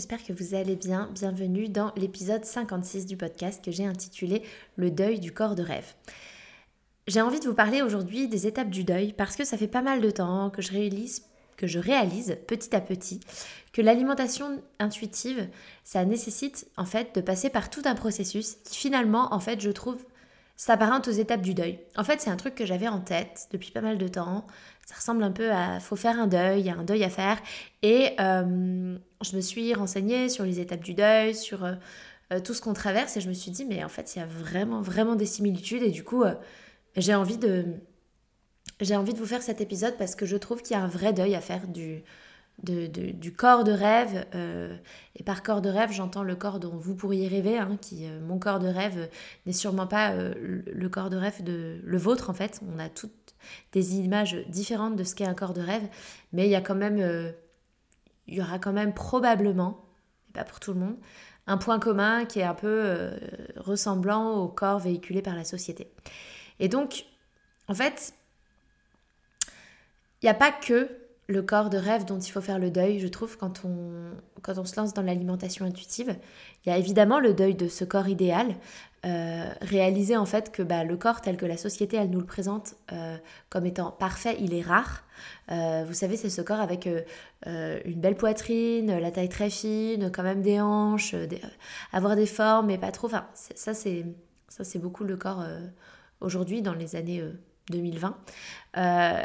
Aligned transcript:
J'espère 0.00 0.24
que 0.24 0.32
vous 0.32 0.54
allez 0.54 0.76
bien. 0.76 1.10
Bienvenue 1.12 1.68
dans 1.68 1.92
l'épisode 1.94 2.46
56 2.46 3.04
du 3.04 3.18
podcast 3.18 3.62
que 3.62 3.70
j'ai 3.70 3.84
intitulé 3.84 4.42
Le 4.76 4.90
deuil 4.90 5.20
du 5.20 5.30
corps 5.30 5.54
de 5.54 5.62
rêve. 5.62 5.92
J'ai 7.06 7.20
envie 7.20 7.38
de 7.38 7.44
vous 7.44 7.54
parler 7.54 7.82
aujourd'hui 7.82 8.26
des 8.26 8.46
étapes 8.46 8.70
du 8.70 8.82
deuil 8.82 9.12
parce 9.12 9.36
que 9.36 9.44
ça 9.44 9.58
fait 9.58 9.68
pas 9.68 9.82
mal 9.82 10.00
de 10.00 10.10
temps 10.10 10.48
que 10.48 10.62
je 10.62 10.72
réalise, 10.72 11.24
que 11.58 11.66
je 11.66 11.78
réalise 11.78 12.38
petit 12.46 12.74
à 12.74 12.80
petit 12.80 13.20
que 13.74 13.82
l'alimentation 13.82 14.62
intuitive, 14.78 15.46
ça 15.84 16.02
nécessite 16.06 16.66
en 16.78 16.86
fait 16.86 17.14
de 17.14 17.20
passer 17.20 17.50
par 17.50 17.68
tout 17.68 17.82
un 17.84 17.94
processus 17.94 18.56
qui 18.64 18.78
finalement 18.78 19.34
en 19.34 19.38
fait 19.38 19.60
je 19.60 19.70
trouve 19.70 20.02
s'apparente 20.60 21.08
aux 21.08 21.12
étapes 21.12 21.40
du 21.40 21.54
deuil. 21.54 21.78
En 21.96 22.04
fait, 22.04 22.20
c'est 22.20 22.28
un 22.28 22.36
truc 22.36 22.54
que 22.54 22.66
j'avais 22.66 22.86
en 22.86 23.00
tête 23.00 23.48
depuis 23.50 23.70
pas 23.70 23.80
mal 23.80 23.96
de 23.96 24.08
temps. 24.08 24.46
Ça 24.84 24.94
ressemble 24.94 25.22
un 25.22 25.30
peu 25.30 25.50
à 25.50 25.80
faut 25.80 25.96
faire 25.96 26.20
un 26.20 26.26
deuil, 26.26 26.60
il 26.60 26.66
y 26.66 26.68
a 26.68 26.74
un 26.74 26.84
deuil 26.84 27.02
à 27.02 27.08
faire. 27.08 27.38
Et 27.80 28.10
euh, 28.20 28.98
je 29.22 29.36
me 29.36 29.40
suis 29.40 29.72
renseignée 29.72 30.28
sur 30.28 30.44
les 30.44 30.60
étapes 30.60 30.84
du 30.84 30.92
deuil, 30.92 31.34
sur 31.34 31.64
euh, 31.64 31.76
euh, 32.34 32.40
tout 32.40 32.52
ce 32.52 32.60
qu'on 32.60 32.74
traverse, 32.74 33.16
et 33.16 33.22
je 33.22 33.30
me 33.30 33.32
suis 33.32 33.50
dit, 33.50 33.64
mais 33.64 33.82
en 33.82 33.88
fait, 33.88 34.14
il 34.14 34.18
y 34.18 34.22
a 34.22 34.26
vraiment, 34.26 34.82
vraiment 34.82 35.14
des 35.14 35.24
similitudes. 35.24 35.82
Et 35.82 35.90
du 35.90 36.04
coup, 36.04 36.24
j'ai 36.94 37.14
envie 37.14 37.38
de. 37.38 37.64
J'ai 38.82 38.96
envie 38.96 39.14
de 39.14 39.18
vous 39.18 39.26
faire 39.26 39.42
cet 39.42 39.62
épisode 39.62 39.96
parce 39.96 40.14
que 40.14 40.26
je 40.26 40.36
trouve 40.36 40.60
qu'il 40.60 40.76
y 40.76 40.78
a 40.78 40.82
un 40.82 40.88
vrai 40.88 41.14
deuil 41.14 41.34
à 41.34 41.40
faire 41.40 41.68
du, 41.68 42.02
du 42.62 43.32
corps 43.32 43.64
de 43.64 43.72
rêve. 43.72 44.26
Euh, 44.34 44.76
et 45.16 45.22
par 45.22 45.42
corps 45.42 45.62
de 45.62 45.68
rêve, 45.68 45.92
j'entends 45.92 46.22
le 46.22 46.36
corps 46.36 46.60
dont 46.60 46.76
vous 46.76 46.94
pourriez 46.94 47.28
rêver, 47.28 47.58
hein, 47.58 47.78
qui, 47.80 48.06
euh, 48.06 48.20
mon 48.20 48.38
corps 48.38 48.58
de 48.58 48.68
rêve 48.68 49.08
n'est 49.46 49.52
sûrement 49.52 49.86
pas 49.86 50.12
euh, 50.12 50.34
le 50.66 50.88
corps 50.88 51.10
de 51.10 51.16
rêve 51.16 51.42
de 51.42 51.80
le 51.82 51.98
vôtre 51.98 52.30
en 52.30 52.34
fait. 52.34 52.60
On 52.74 52.78
a 52.78 52.88
toutes 52.88 53.34
des 53.72 53.96
images 53.96 54.36
différentes 54.48 54.96
de 54.96 55.04
ce 55.04 55.14
qu'est 55.14 55.26
un 55.26 55.34
corps 55.34 55.54
de 55.54 55.62
rêve, 55.62 55.88
mais 56.32 56.46
il 56.46 56.50
y 56.50 56.56
a 56.56 56.60
quand 56.60 56.74
même, 56.74 56.98
il 58.26 58.34
y 58.34 58.40
aura 58.40 58.58
quand 58.58 58.72
même 58.72 58.92
probablement, 58.92 59.86
et 60.28 60.32
pas 60.32 60.44
pour 60.44 60.60
tout 60.60 60.74
le 60.74 60.80
monde, 60.80 60.96
un 61.46 61.56
point 61.56 61.78
commun 61.78 62.26
qui 62.26 62.40
est 62.40 62.44
un 62.44 62.54
peu 62.54 63.10
ressemblant 63.56 64.34
au 64.34 64.48
corps 64.48 64.78
véhiculé 64.78 65.22
par 65.22 65.34
la 65.34 65.44
société. 65.44 65.90
Et 66.58 66.68
donc, 66.68 67.06
en 67.66 67.74
fait, 67.74 68.12
il 70.20 70.26
n'y 70.26 70.30
a 70.30 70.34
pas 70.34 70.52
que 70.52 70.99
le 71.30 71.42
corps 71.42 71.70
de 71.70 71.78
rêve 71.78 72.04
dont 72.04 72.18
il 72.18 72.30
faut 72.30 72.40
faire 72.40 72.58
le 72.58 72.70
deuil, 72.70 72.98
je 72.98 73.06
trouve, 73.06 73.36
quand 73.38 73.64
on, 73.64 74.64
se 74.64 74.76
lance 74.76 74.92
dans 74.92 75.02
l'alimentation 75.02 75.64
intuitive. 75.64 76.16
Il 76.64 76.70
y 76.70 76.72
a 76.72 76.76
évidemment 76.76 77.20
le 77.20 77.34
deuil 77.34 77.54
de 77.54 77.68
ce 77.68 77.84
corps 77.84 78.08
idéal, 78.08 78.56
euh, 79.06 79.48
réaliser 79.62 80.16
en 80.16 80.26
fait 80.26 80.50
que 80.50 80.62
bah, 80.62 80.84
le 80.84 80.96
corps 80.96 81.20
tel 81.20 81.36
que 81.36 81.46
la 81.46 81.56
société 81.56 81.96
elle 81.96 82.10
nous 82.10 82.18
le 82.18 82.26
présente 82.26 82.74
euh, 82.92 83.16
comme 83.48 83.64
étant 83.64 83.92
parfait, 83.92 84.36
il 84.40 84.52
est 84.52 84.62
rare. 84.62 85.04
Euh, 85.52 85.84
vous 85.86 85.94
savez, 85.94 86.16
c'est 86.16 86.30
ce 86.30 86.42
corps 86.42 86.60
avec 86.60 86.88
une 87.46 88.00
belle 88.00 88.16
poitrine, 88.16 88.98
la 88.98 89.10
taille 89.10 89.28
très 89.28 89.50
fine, 89.50 90.10
quand 90.12 90.24
même 90.24 90.42
des 90.42 90.60
hanches, 90.60 91.14
avoir 91.92 92.16
des 92.16 92.26
formes, 92.26 92.66
mais 92.66 92.78
pas 92.78 92.90
trop. 92.90 93.06
Enfin, 93.06 93.26
ça 93.34 93.72
c'est 93.72 94.78
beaucoup 94.78 95.04
le 95.04 95.16
corps 95.16 95.44
aujourd'hui 96.20 96.60
dans 96.60 96.74
les 96.74 96.96
années 96.96 97.22
2020. 97.70 98.16
Euh, 98.76 99.18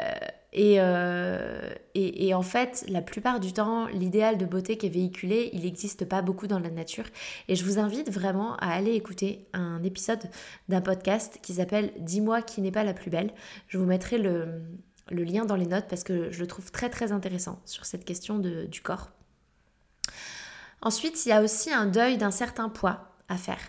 et, 0.52 2.26
et, 2.26 2.34
en 2.34 2.42
fait, 2.42 2.86
la 2.88 3.02
plupart 3.02 3.40
du 3.40 3.52
temps, 3.52 3.88
l'idéal 3.88 4.38
de 4.38 4.46
beauté 4.46 4.78
qui 4.78 4.86
est 4.86 4.90
véhiculé, 4.90 5.50
il 5.52 5.62
n'existe 5.62 6.06
pas 6.06 6.22
beaucoup 6.22 6.46
dans 6.46 6.58
la 6.58 6.70
nature. 6.70 7.04
Et 7.48 7.56
je 7.56 7.64
vous 7.64 7.78
invite 7.78 8.10
vraiment 8.10 8.56
à 8.56 8.72
aller 8.72 8.94
écouter 8.94 9.46
un 9.52 9.82
épisode 9.82 10.22
d'un 10.68 10.80
podcast 10.80 11.40
qui 11.42 11.54
s'appelle 11.54 11.92
Dis-moi 11.98 12.40
qui 12.40 12.62
n'est 12.62 12.70
pas 12.70 12.84
la 12.84 12.94
plus 12.94 13.10
belle. 13.10 13.34
Je 13.68 13.76
vous 13.76 13.84
mettrai 13.84 14.16
le, 14.16 14.62
le, 15.10 15.24
lien 15.24 15.44
dans 15.44 15.56
les 15.56 15.66
notes 15.66 15.88
parce 15.88 16.04
que 16.04 16.30
je 16.30 16.40
le 16.40 16.46
trouve 16.46 16.72
très 16.72 16.88
très 16.88 17.12
intéressant 17.12 17.60
sur 17.66 17.84
cette 17.84 18.06
question 18.06 18.38
de, 18.38 18.64
du 18.64 18.80
corps. 18.80 19.10
Ensuite, 20.80 21.26
il 21.26 21.30
y 21.30 21.32
a 21.32 21.42
aussi 21.42 21.70
un 21.70 21.86
deuil 21.86 22.16
d'un 22.16 22.30
certain 22.30 22.70
poids 22.70 23.12
à 23.28 23.36
faire. 23.36 23.60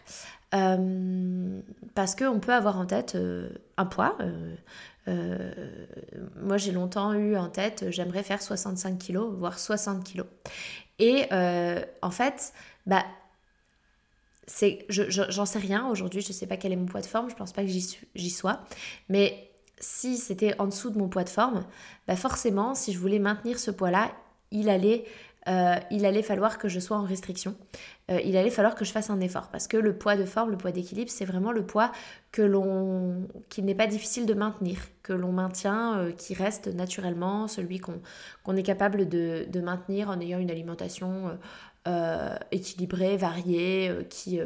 Euh, 0.54 1.60
parce 1.94 2.16
qu'on 2.16 2.40
peut 2.40 2.54
avoir 2.54 2.80
en 2.80 2.86
tête 2.86 3.16
euh, 3.16 3.50
un 3.76 3.86
poids. 3.86 4.18
Euh, 5.08 5.86
moi, 6.42 6.58
j'ai 6.58 6.72
longtemps 6.72 7.14
eu 7.14 7.36
en 7.36 7.50
tête, 7.50 7.86
j'aimerais 7.90 8.24
faire 8.24 8.42
65 8.42 8.98
kilos, 8.98 9.34
voire 9.36 9.60
60 9.60 10.04
kilos. 10.04 10.28
Et 11.00 11.26
en 12.02 12.12
fait, 12.12 12.54
bah, 12.86 13.06
c'est, 14.48 14.86
j'en 14.90 15.46
sais 15.46 15.60
rien 15.60 15.88
aujourd'hui, 15.88 16.22
je 16.22 16.32
sais 16.34 16.48
pas 16.48 16.58
quel 16.58 16.72
est 16.74 16.78
mon 16.78 16.86
poids 16.88 17.02
de 17.02 17.06
forme, 17.06 17.30
je 17.30 17.36
pense 17.36 17.54
pas 17.54 17.64
que 17.64 17.70
j'y 17.70 18.30
sois, 18.30 18.62
mais 19.10 19.50
si 19.80 20.18
c'était 20.18 20.60
en 20.60 20.66
dessous 20.66 20.90
de 20.90 20.98
mon 20.98 21.08
poids 21.08 21.24
de 21.24 21.30
forme, 21.30 21.66
bah 22.08 22.16
forcément, 22.16 22.74
si 22.74 22.94
je 22.94 23.00
voulais 23.00 23.20
maintenir 23.20 23.60
ce 23.60 23.72
poids-là, 23.72 24.12
il 24.52 24.70
allait 24.70 25.06
euh, 25.48 25.76
il 25.92 26.06
allait 26.06 26.24
falloir 26.24 26.58
que 26.58 26.68
je 26.68 26.80
sois 26.80 26.98
en 26.98 27.04
restriction. 27.04 27.56
Euh, 28.12 28.20
il 28.26 28.36
allait 28.36 28.50
falloir 28.50 28.76
que 28.76 28.84
je 28.84 28.92
fasse 28.92 29.10
un 29.10 29.20
effort 29.22 29.48
parce 29.50 29.68
que 29.68 29.78
le 29.78 29.98
poids 29.98 30.16
de 30.16 30.26
forme, 30.26 30.52
le 30.52 30.58
poids 30.58 30.72
d'équilibre, 30.72 31.10
c'est 31.10 31.26
vraiment 31.26 31.52
le 31.52 31.66
poids 31.66 31.92
que 32.32 32.42
l'on, 32.42 33.28
qui 33.50 33.62
n'est 33.64 33.76
pas 33.76 33.88
difficile 33.88 34.26
de 34.26 34.34
maintenir, 34.34 34.80
que 35.04 35.14
l'on 35.14 35.32
maintient, 35.32 36.00
euh, 36.00 36.12
qui 36.12 36.34
reste 36.34 36.68
naturellement, 36.68 37.48
celui 37.48 37.80
qu'on 37.80 38.56
est 38.56 38.64
capable 38.64 39.08
de, 39.08 39.46
de, 39.50 39.62
maintenir 39.62 40.10
en 40.10 40.20
ayant 40.20 40.40
une 40.40 40.52
alimentation 40.52 41.38
équilibrée, 42.52 43.16
variée, 43.16 43.90
qui 44.10 44.42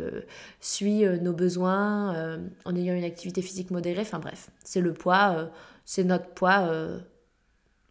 suit 0.59 1.05
nos 1.21 1.33
besoins, 1.33 2.37
en 2.65 2.75
ayant 2.75 2.93
une 2.93 3.03
activité 3.03 3.41
physique 3.41 3.71
modérée. 3.71 4.01
Enfin 4.01 4.19
bref, 4.19 4.51
c'est 4.63 4.79
le 4.79 4.93
poids, 4.93 5.49
c'est 5.83 6.03
notre 6.03 6.27
poids 6.27 6.69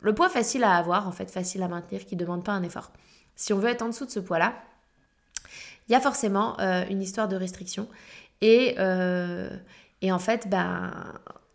le 0.03 0.15
poids 0.15 0.29
facile 0.29 0.65
à 0.65 0.77
avoir, 0.77 1.07
en 1.07 1.13
fait, 1.13 1.31
facile 1.31 1.63
à 1.63 1.69
maintenir, 1.69 2.07
qui 2.07 2.17
ne 2.17 2.21
demande 2.21 2.45
pas 2.45 2.53
un 2.53 2.63
effort. 2.63 2.91
Si 3.37 3.53
on 3.53 3.59
veut 3.59 3.69
être 3.69 3.83
en 3.83 3.89
dessous 3.89 4.07
de 4.07 4.11
ce 4.11 4.21
poids-là, 4.21 4.55
il 5.89 5.93
y 5.93 5.95
a 5.95 6.01
forcément 6.01 6.59
euh, 6.61 6.85
une 6.89 7.03
histoire 7.03 7.29
de 7.29 7.37
restriction. 7.37 7.89
Et, 8.41 8.77
euh, 8.79 9.51
et 10.03 10.13
en 10.13 10.19
fait, 10.19 10.49
ben, 10.49 10.93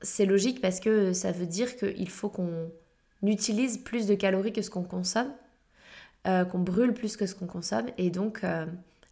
c'est 0.01 0.25
logique 0.25 0.61
parce 0.61 0.79
que 0.79 1.13
ça 1.13 1.31
veut 1.31 1.45
dire 1.45 1.75
qu'il 1.77 2.09
faut 2.09 2.29
qu'on 2.29 2.69
utilise 3.23 3.77
plus 3.77 4.05
de 4.05 4.13
calories 4.13 4.53
que 4.53 4.61
ce 4.61 4.69
qu'on 4.69 4.83
consomme, 4.83 5.31
euh, 6.27 6.45
qu'on 6.45 6.59
brûle 6.59 6.93
plus 6.93 7.17
que 7.17 7.25
ce 7.25 7.33
qu'on 7.33 7.47
consomme. 7.47 7.87
Et 7.97 8.09
donc, 8.09 8.41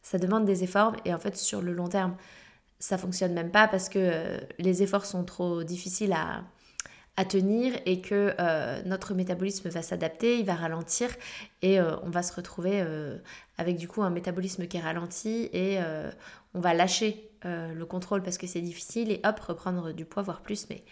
ça 0.01 0.17
demande 0.17 0.45
des 0.45 0.63
efforts. 0.63 0.95
Et 1.05 1.13
en 1.13 1.19
fait, 1.19 1.37
sur 1.37 1.61
le 1.61 1.73
long 1.73 1.87
terme, 1.87 2.15
ça 2.79 2.97
fonctionne 2.97 3.33
même 3.33 3.49
pas 3.49 3.67
parce 3.67 3.89
que 3.89 4.39
les 4.59 4.83
efforts 4.83 5.05
sont 5.05 5.23
trop 5.23 5.63
difficiles 5.63 6.13
à, 6.13 6.43
à 7.15 7.25
tenir 7.25 7.73
et 7.85 8.01
que 8.01 8.33
euh, 8.39 8.81
notre 8.85 9.13
métabolisme 9.13 9.69
va 9.69 9.81
s'adapter, 9.81 10.39
il 10.39 10.45
va 10.45 10.55
ralentir 10.55 11.09
et 11.61 11.79
euh, 11.79 11.95
on 12.01 12.09
va 12.09 12.23
se 12.23 12.33
retrouver 12.33 12.81
euh, 12.81 13.17
avec 13.57 13.77
du 13.77 13.87
coup 13.87 14.01
un 14.01 14.09
métabolisme 14.09 14.65
qui 14.65 14.77
est 14.77 14.81
ralenti 14.81 15.49
et 15.53 15.79
on 16.55 16.59
va 16.59 16.73
lâcher 16.73 17.29
le 17.43 17.83
contrôle 17.83 18.23
parce 18.23 18.37
que 18.37 18.47
c'est 18.47 18.61
difficile 18.61 19.11
et 19.11 19.19
hop 19.25 19.39
reprendre 19.39 19.91
du 19.91 20.05
poids 20.05 20.23
voire 20.23 20.41
plus. 20.41 20.67
Mais 20.69 20.83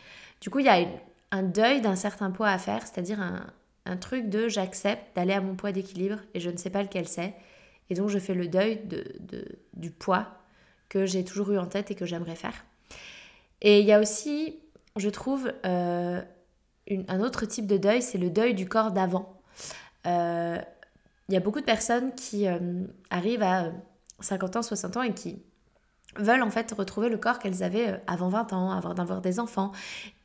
du 0.41 0.49
coup 0.49 0.59
il 0.59 0.65
y 0.65 0.69
a 0.69 0.85
un 1.31 1.43
deuil 1.43 1.81
d'un 1.81 1.95
certain 1.95 2.29
poids 2.29 2.49
à 2.49 2.57
faire 2.59 2.81
c'est-à-dire 2.81 3.19
un, 3.19 3.97
truc 3.97 4.29
de 4.29 4.47
j'accepte 4.47 5.15
d'aller 5.15 5.33
à 5.33 5.41
mon 5.41 5.55
poids 5.55 5.71
d'équilibre 5.71 6.17
et 6.33 6.39
je 6.39 6.49
ne 6.49 6.57
sais 6.57 6.69
pas 6.69 6.83
lequel 6.83 7.07
c'est. 7.07 7.33
Et 7.89 7.95
donc 7.95 8.09
je 8.09 8.19
fais 8.19 8.35
le 8.35 8.47
deuil 8.47 8.79
de, 8.85 9.03
du 9.73 9.89
poids 9.89 10.27
que 10.87 11.05
j'ai 11.05 11.25
toujours 11.25 11.51
eu 11.51 11.57
en 11.57 11.65
tête 11.65 11.89
et 11.89 11.95
que 11.95 12.05
j'aimerais 12.05 12.35
faire. 12.35 12.63
Et 13.61 13.79
il 13.79 13.85
y 13.85 13.91
a 13.91 13.99
aussi 13.99 14.55
je 14.97 15.09
trouve, 15.09 15.51
euh, 15.65 16.21
un 17.07 17.21
autre 17.21 17.45
type 17.45 17.67
de 17.67 17.77
deuil, 17.77 18.01
c'est 18.01 18.17
le 18.17 18.29
deuil 18.29 18.53
du 18.53 18.67
corps 18.67 18.91
d'avant. 18.91 19.41
Euh, 20.07 20.57
il 21.29 21.33
y 21.33 21.37
a 21.37 21.39
beaucoup 21.39 21.61
de 21.61 21.65
personnes 21.65 22.13
qui 22.15 22.45
arrivent 23.09 23.43
à 23.43 23.71
50 24.19 24.57
ans, 24.57 24.61
60 24.61 24.97
ans 24.97 25.01
et 25.01 25.13
qui 25.13 25.41
veulent 26.17 26.43
en 26.43 26.49
fait 26.49 26.71
retrouver 26.73 27.07
le 27.07 27.17
corps 27.17 27.39
qu'elles 27.39 27.63
avaient 27.63 28.01
avant 28.07 28.27
20 28.27 28.51
ans, 28.51 28.71
avant 28.71 28.93
d'avoir 28.93 29.21
des 29.21 29.39
enfants. 29.39 29.71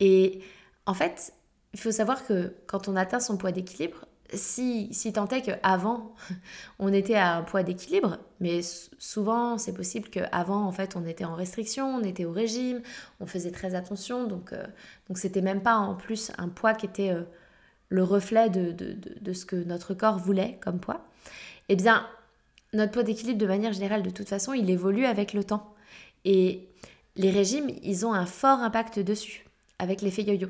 Et 0.01 0.41
en 0.85 0.93
fait, 0.93 1.33
il 1.73 1.79
faut 1.79 1.91
savoir 1.91 2.25
que 2.25 2.55
quand 2.65 2.87
on 2.87 2.95
atteint 2.95 3.19
son 3.19 3.37
poids 3.37 3.51
d'équilibre, 3.51 4.06
si, 4.33 4.89
si 4.91 5.13
tant 5.13 5.27
est 5.27 5.41
qu'avant, 5.41 6.13
on 6.79 6.91
était 6.93 7.15
à 7.15 7.35
un 7.37 7.43
poids 7.43 7.63
d'équilibre, 7.63 8.17
mais 8.39 8.61
souvent 8.99 9.57
c'est 9.57 9.73
possible 9.73 10.09
qu'avant, 10.09 10.65
en 10.65 10.71
fait, 10.71 10.95
on 10.95 11.05
était 11.05 11.25
en 11.25 11.35
restriction, 11.35 11.87
on 11.95 12.03
était 12.03 12.25
au 12.25 12.31
régime, 12.31 12.81
on 13.19 13.25
faisait 13.25 13.51
très 13.51 13.75
attention, 13.75 14.27
donc 14.27 14.53
euh, 14.53 14.65
donc 15.07 15.17
c'était 15.17 15.41
même 15.41 15.61
pas 15.61 15.75
en 15.75 15.95
plus 15.95 16.31
un 16.37 16.49
poids 16.49 16.73
qui 16.73 16.85
était 16.85 17.11
euh, 17.11 17.23
le 17.89 18.03
reflet 18.03 18.49
de, 18.49 18.71
de, 18.71 18.95
de, 19.21 19.33
ce 19.33 19.45
que 19.45 19.55
notre 19.55 19.93
corps 19.93 20.17
voulait 20.17 20.57
comme 20.61 20.79
poids. 20.79 21.05
Eh 21.69 21.75
bien, 21.75 22.05
notre 22.73 22.91
poids 22.91 23.03
d'équilibre, 23.03 23.39
de 23.39 23.47
manière 23.47 23.73
générale, 23.73 24.03
de 24.03 24.09
toute 24.09 24.27
façon, 24.27 24.53
il 24.53 24.69
évolue 24.69 25.05
avec 25.05 25.33
le 25.33 25.43
temps. 25.43 25.73
Et 26.25 26.67
les 27.15 27.31
régimes, 27.31 27.69
ils 27.83 28.05
ont 28.05 28.13
un 28.13 28.25
fort 28.25 28.59
impact 28.59 28.99
dessus, 28.99 29.45
avec 29.79 30.01
l'effet 30.01 30.23
yo-yo. 30.23 30.49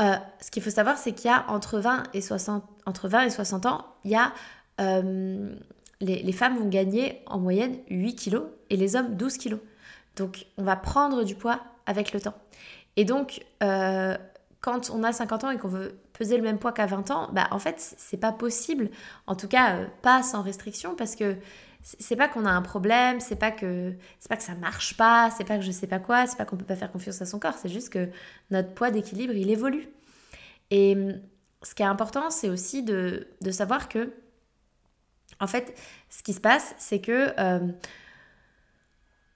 Euh, 0.00 0.16
ce 0.40 0.50
qu'il 0.50 0.62
faut 0.62 0.70
savoir, 0.70 0.96
c'est 0.96 1.12
qu'il 1.12 1.30
y 1.30 1.32
a 1.32 1.44
entre 1.48 1.78
20 1.78 2.04
et 2.14 2.20
60, 2.20 2.62
entre 2.86 3.08
20 3.08 3.22
et 3.22 3.30
60 3.30 3.66
ans, 3.66 3.84
il 4.04 4.12
y 4.12 4.16
a, 4.16 4.32
euh, 4.80 5.54
les, 6.00 6.32
femmes 6.32 6.56
vont 6.58 6.68
gagner 6.68 7.22
en 7.26 7.38
moyenne 7.38 7.78
8 7.90 8.14
kilos 8.14 8.44
et 8.70 8.76
les 8.76 8.94
hommes 8.94 9.16
12 9.16 9.36
kilos. 9.38 9.60
Donc 10.16 10.46
on 10.56 10.62
va 10.62 10.76
prendre 10.76 11.24
du 11.24 11.34
poids 11.34 11.60
avec 11.86 12.12
le 12.12 12.20
temps. 12.20 12.34
Et 12.96 13.04
donc, 13.04 13.44
euh, 13.62 14.16
quand 14.60 14.90
on 14.90 15.02
a 15.02 15.12
50 15.12 15.44
ans 15.44 15.50
et 15.50 15.58
qu'on 15.58 15.68
veut 15.68 15.98
peser 16.12 16.36
le 16.36 16.42
même 16.42 16.58
poids 16.58 16.72
qu'à 16.72 16.86
20 16.86 17.10
ans, 17.10 17.28
bah 17.32 17.48
en 17.50 17.58
fait, 17.58 17.94
c'est 17.96 18.16
pas 18.16 18.32
possible. 18.32 18.90
En 19.26 19.34
tout 19.34 19.48
cas, 19.48 19.84
pas 20.02 20.22
sans 20.22 20.42
restriction 20.42 20.94
parce 20.94 21.16
que 21.16 21.36
c'est 21.82 22.16
pas 22.16 22.28
qu'on 22.28 22.44
a 22.44 22.50
un 22.50 22.62
problème, 22.62 23.20
c'est 23.20 23.36
pas 23.36 23.50
que 23.50 23.94
c'est 24.18 24.28
pas 24.28 24.36
que 24.36 24.42
ça 24.42 24.54
marche 24.54 24.96
pas, 24.96 25.30
c'est 25.30 25.44
pas 25.44 25.56
que 25.56 25.64
je 25.64 25.70
sais 25.70 25.86
pas 25.86 25.98
quoi, 25.98 26.26
c'est 26.26 26.36
pas 26.36 26.44
qu'on 26.44 26.56
peut 26.56 26.64
pas 26.64 26.76
faire 26.76 26.92
confiance 26.92 27.22
à 27.22 27.26
son 27.26 27.38
corps, 27.38 27.54
c'est 27.54 27.68
juste 27.68 27.90
que 27.90 28.08
notre 28.50 28.74
poids 28.74 28.90
d'équilibre, 28.90 29.34
il 29.34 29.50
évolue. 29.50 29.88
Et 30.70 30.94
hum, 30.94 31.20
ce 31.62 31.74
qui 31.74 31.82
est 31.82 31.86
important, 31.86 32.30
c'est 32.30 32.48
aussi 32.48 32.82
de, 32.82 33.26
savoir 33.50 33.88
que 33.88 34.12
en 35.40 35.46
fait, 35.46 35.78
ce 36.10 36.22
qui 36.22 36.32
se 36.32 36.40
passe, 36.40 36.74
c'est 36.78 37.00
que 37.00 37.32
hum, 37.40 37.74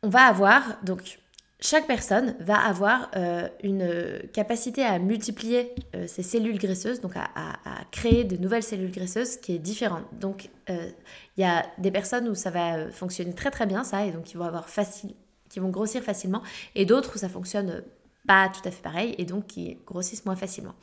on 0.03 0.09
va 0.09 0.25
avoir 0.25 0.83
donc 0.83 1.21
chaque 1.63 1.87
personne 1.87 2.35
va 2.41 2.59
avoir 2.59 3.09
euh, 3.15 3.49
une 3.63 4.21
capacité 4.33 4.83
à 4.83 4.99
multiplier 4.99 5.73
euh, 5.95 6.09
ses 6.09 6.25
cellules 6.25 6.59
graisseuses, 6.59 7.01
donc 7.01 7.13
à, 7.17 7.31
créer 7.93 8.25
de 8.25 8.37
nouvelles 8.37 8.65
cellules 8.65 8.91
graisseuses 8.91 9.37
qui 9.37 9.55
est 9.55 9.59
différente. 9.59 10.05
Donc 10.13 10.51
euh, 10.71 10.91
il 11.37 11.41
y 11.41 11.45
a 11.45 11.65
des 11.79 11.93
personnes 11.93 12.29
où 12.29 12.35
ça 12.35 12.51
va 12.51 12.91
fonctionner 12.91 13.33
très 13.33 13.51
très 13.51 13.67
bien 13.67 13.85
ça, 13.85 14.05
et 14.05 14.11
donc 14.11 14.35
vont 14.35 14.45
avoir 14.45 14.69
facile, 14.69 15.15
qui 15.49 15.61
vont 15.61 15.69
grossir 15.69 16.03
facilement, 16.03 16.43
et 16.75 16.85
d'autres 16.85 17.15
où 17.15 17.19
ça 17.19 17.29
fonctionne 17.29 17.85
pas 18.27 18.49
tout 18.49 18.67
à 18.69 18.73
fait 18.73 18.83
pareil, 18.83 19.15
et 19.19 19.25
donc 19.25 19.47
qui 19.47 19.79
grossissent 19.87 20.25
moins 20.25 20.37
facilement. 20.37 20.75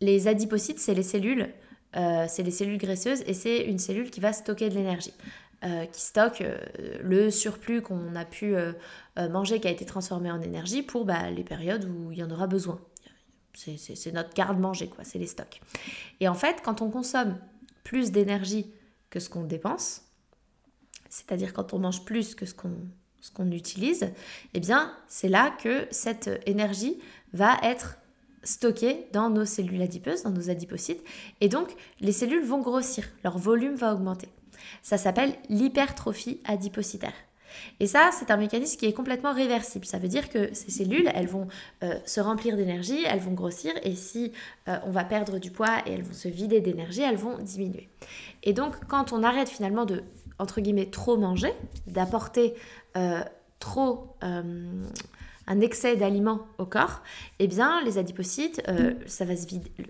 les 0.00 0.28
adipocytes, 0.28 0.78
c'est 0.78 0.94
les 0.94 1.02
cellules 1.02 1.48
c'est 1.92 2.44
les 2.44 2.52
cellules 2.52 2.78
graisseuses 2.78 3.24
et 3.26 3.34
c'est 3.34 3.64
une 3.64 3.80
cellule 3.80 4.10
qui 4.10 4.20
va 4.20 4.32
stocker 4.32 4.68
de 4.68 4.74
l'énergie. 4.74 5.12
Euh, 5.62 5.84
qui 5.84 6.00
stocke 6.00 6.40
euh, 6.40 6.56
le 7.02 7.30
surplus 7.30 7.82
qu'on 7.82 8.16
a 8.16 8.24
pu 8.24 8.56
euh, 8.56 8.72
manger 9.28 9.60
qui 9.60 9.68
a 9.68 9.70
été 9.70 9.84
transformé 9.84 10.30
en 10.30 10.40
énergie 10.40 10.82
pour 10.82 11.04
bah, 11.04 11.30
les 11.30 11.44
périodes 11.44 11.84
où 11.84 12.10
il 12.10 12.16
y 12.16 12.22
en 12.22 12.30
aura 12.30 12.46
besoin. 12.46 12.80
C'est 13.52 14.12
notre 14.14 14.32
garde-manger, 14.32 14.88
quoi, 14.88 15.04
c'est 15.04 15.18
les 15.18 15.26
stocks. 15.26 15.60
Et 16.20 16.28
en 16.28 16.34
fait, 16.34 16.62
quand 16.64 16.80
on 16.80 16.88
consomme 16.88 17.36
plus 17.84 18.10
d'énergie 18.10 18.72
que 19.10 19.20
ce 19.20 19.28
qu'on 19.28 19.44
dépense, 19.44 20.06
c'est-à-dire 21.10 21.52
quand 21.52 21.74
on 21.74 21.78
mange 21.78 22.06
plus 22.06 22.34
que 22.34 22.46
ce 22.46 22.54
qu'on 22.54 22.72
ce 23.20 23.30
qu'on 23.30 23.50
utilise, 23.50 24.14
eh 24.54 24.60
bien, 24.60 24.96
c'est 25.08 25.28
là 25.28 25.54
que 25.62 25.86
cette 25.90 26.40
énergie 26.46 26.98
va 27.34 27.58
être 27.62 27.98
stockée 28.44 29.08
dans 29.12 29.28
nos 29.28 29.44
cellules 29.44 29.82
adipeuses, 29.82 30.22
dans 30.22 30.30
nos 30.30 30.48
adipocytes, 30.48 31.04
et 31.42 31.50
donc 31.50 31.76
les 32.00 32.12
cellules 32.12 32.46
vont 32.46 32.62
grossir, 32.62 33.06
leur 33.22 33.36
volume 33.36 33.74
va 33.74 33.92
augmenter. 33.92 34.30
Ça 34.82 34.98
s'appelle 34.98 35.34
l'hypertrophie 35.48 36.40
adipocytaire. 36.44 37.14
Et 37.80 37.86
ça, 37.86 38.10
c'est 38.12 38.30
un 38.30 38.36
mécanisme 38.36 38.78
qui 38.78 38.86
est 38.86 38.92
complètement 38.92 39.32
réversible. 39.32 39.84
Ça 39.84 39.98
veut 39.98 40.08
dire 40.08 40.28
que 40.28 40.54
ces 40.54 40.70
cellules, 40.70 41.10
elles 41.14 41.26
vont 41.26 41.48
euh, 41.82 41.94
se 42.04 42.20
remplir 42.20 42.56
d'énergie, 42.56 43.04
elles 43.04 43.20
vont 43.20 43.32
grossir, 43.32 43.72
et 43.82 43.94
si 43.94 44.32
euh, 44.68 44.78
on 44.86 44.90
va 44.90 45.04
perdre 45.04 45.38
du 45.38 45.50
poids 45.50 45.78
et 45.86 45.92
elles 45.92 46.02
vont 46.02 46.12
se 46.12 46.28
vider 46.28 46.60
d'énergie, 46.60 47.02
elles 47.02 47.16
vont 47.16 47.38
diminuer. 47.38 47.88
Et 48.42 48.52
donc, 48.52 48.84
quand 48.86 49.12
on 49.12 49.22
arrête 49.22 49.48
finalement 49.48 49.84
de, 49.84 50.02
entre 50.38 50.60
guillemets, 50.60 50.90
trop 50.90 51.16
manger, 51.16 51.52
d'apporter 51.86 52.54
euh, 52.96 53.22
trop 53.58 54.16
un 55.50 55.60
excès 55.60 55.96
d'aliments 55.96 56.46
au 56.58 56.64
corps, 56.64 57.02
eh 57.40 57.48
bien 57.48 57.82
les 57.82 57.98
adipocytes, 57.98 58.62
euh, 58.68 58.94
ça 59.06 59.24
va 59.24 59.34
se 59.34 59.46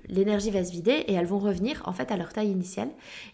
l'énergie 0.08 0.50
va 0.50 0.64
se 0.64 0.72
vider 0.72 1.04
et 1.06 1.12
elles 1.12 1.26
vont 1.26 1.38
revenir 1.38 1.82
en 1.84 1.92
fait 1.92 2.10
à 2.10 2.16
leur 2.16 2.32
taille 2.32 2.50
initiale. 2.50 2.88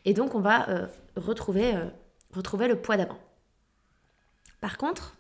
Et 0.05 0.13
donc 0.13 0.35
on 0.35 0.41
va 0.41 0.69
euh, 0.69 0.87
retrouver, 1.15 1.77
euh, 1.77 1.87
retrouver 2.35 2.67
le 2.67 2.77
poids 2.77 2.97
d'avant. 2.97 3.19
Par 4.61 4.77
contre, 4.77 5.15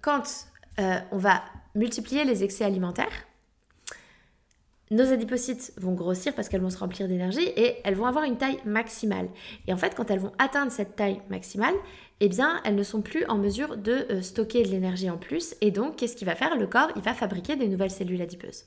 quand 0.00 0.46
on 0.78 1.16
va 1.16 1.42
multiplier 1.74 2.24
les 2.24 2.44
excès 2.44 2.64
alimentaires, 2.64 3.25
nos 4.90 5.12
adipocytes 5.12 5.72
vont 5.78 5.94
grossir 5.94 6.34
parce 6.34 6.48
qu'elles 6.48 6.60
vont 6.60 6.70
se 6.70 6.78
remplir 6.78 7.08
d'énergie 7.08 7.48
et 7.56 7.76
elles 7.84 7.94
vont 7.94 8.06
avoir 8.06 8.24
une 8.24 8.36
taille 8.36 8.58
maximale. 8.64 9.28
Et 9.66 9.72
en 9.72 9.76
fait, 9.76 9.94
quand 9.94 10.10
elles 10.10 10.20
vont 10.20 10.32
atteindre 10.38 10.70
cette 10.70 10.94
taille 10.94 11.20
maximale, 11.28 11.74
eh 12.20 12.28
bien, 12.28 12.60
elles 12.64 12.76
ne 12.76 12.82
sont 12.82 13.02
plus 13.02 13.26
en 13.26 13.36
mesure 13.36 13.76
de 13.76 14.06
euh, 14.10 14.22
stocker 14.22 14.62
de 14.62 14.68
l'énergie 14.68 15.10
en 15.10 15.18
plus. 15.18 15.56
Et 15.60 15.70
donc, 15.70 15.96
qu'est-ce 15.96 16.16
qu'il 16.16 16.26
va 16.26 16.34
faire? 16.34 16.56
Le 16.56 16.66
corps, 16.66 16.90
il 16.96 17.02
va 17.02 17.14
fabriquer 17.14 17.56
des 17.56 17.68
nouvelles 17.68 17.90
cellules 17.90 18.22
adipeuses. 18.22 18.64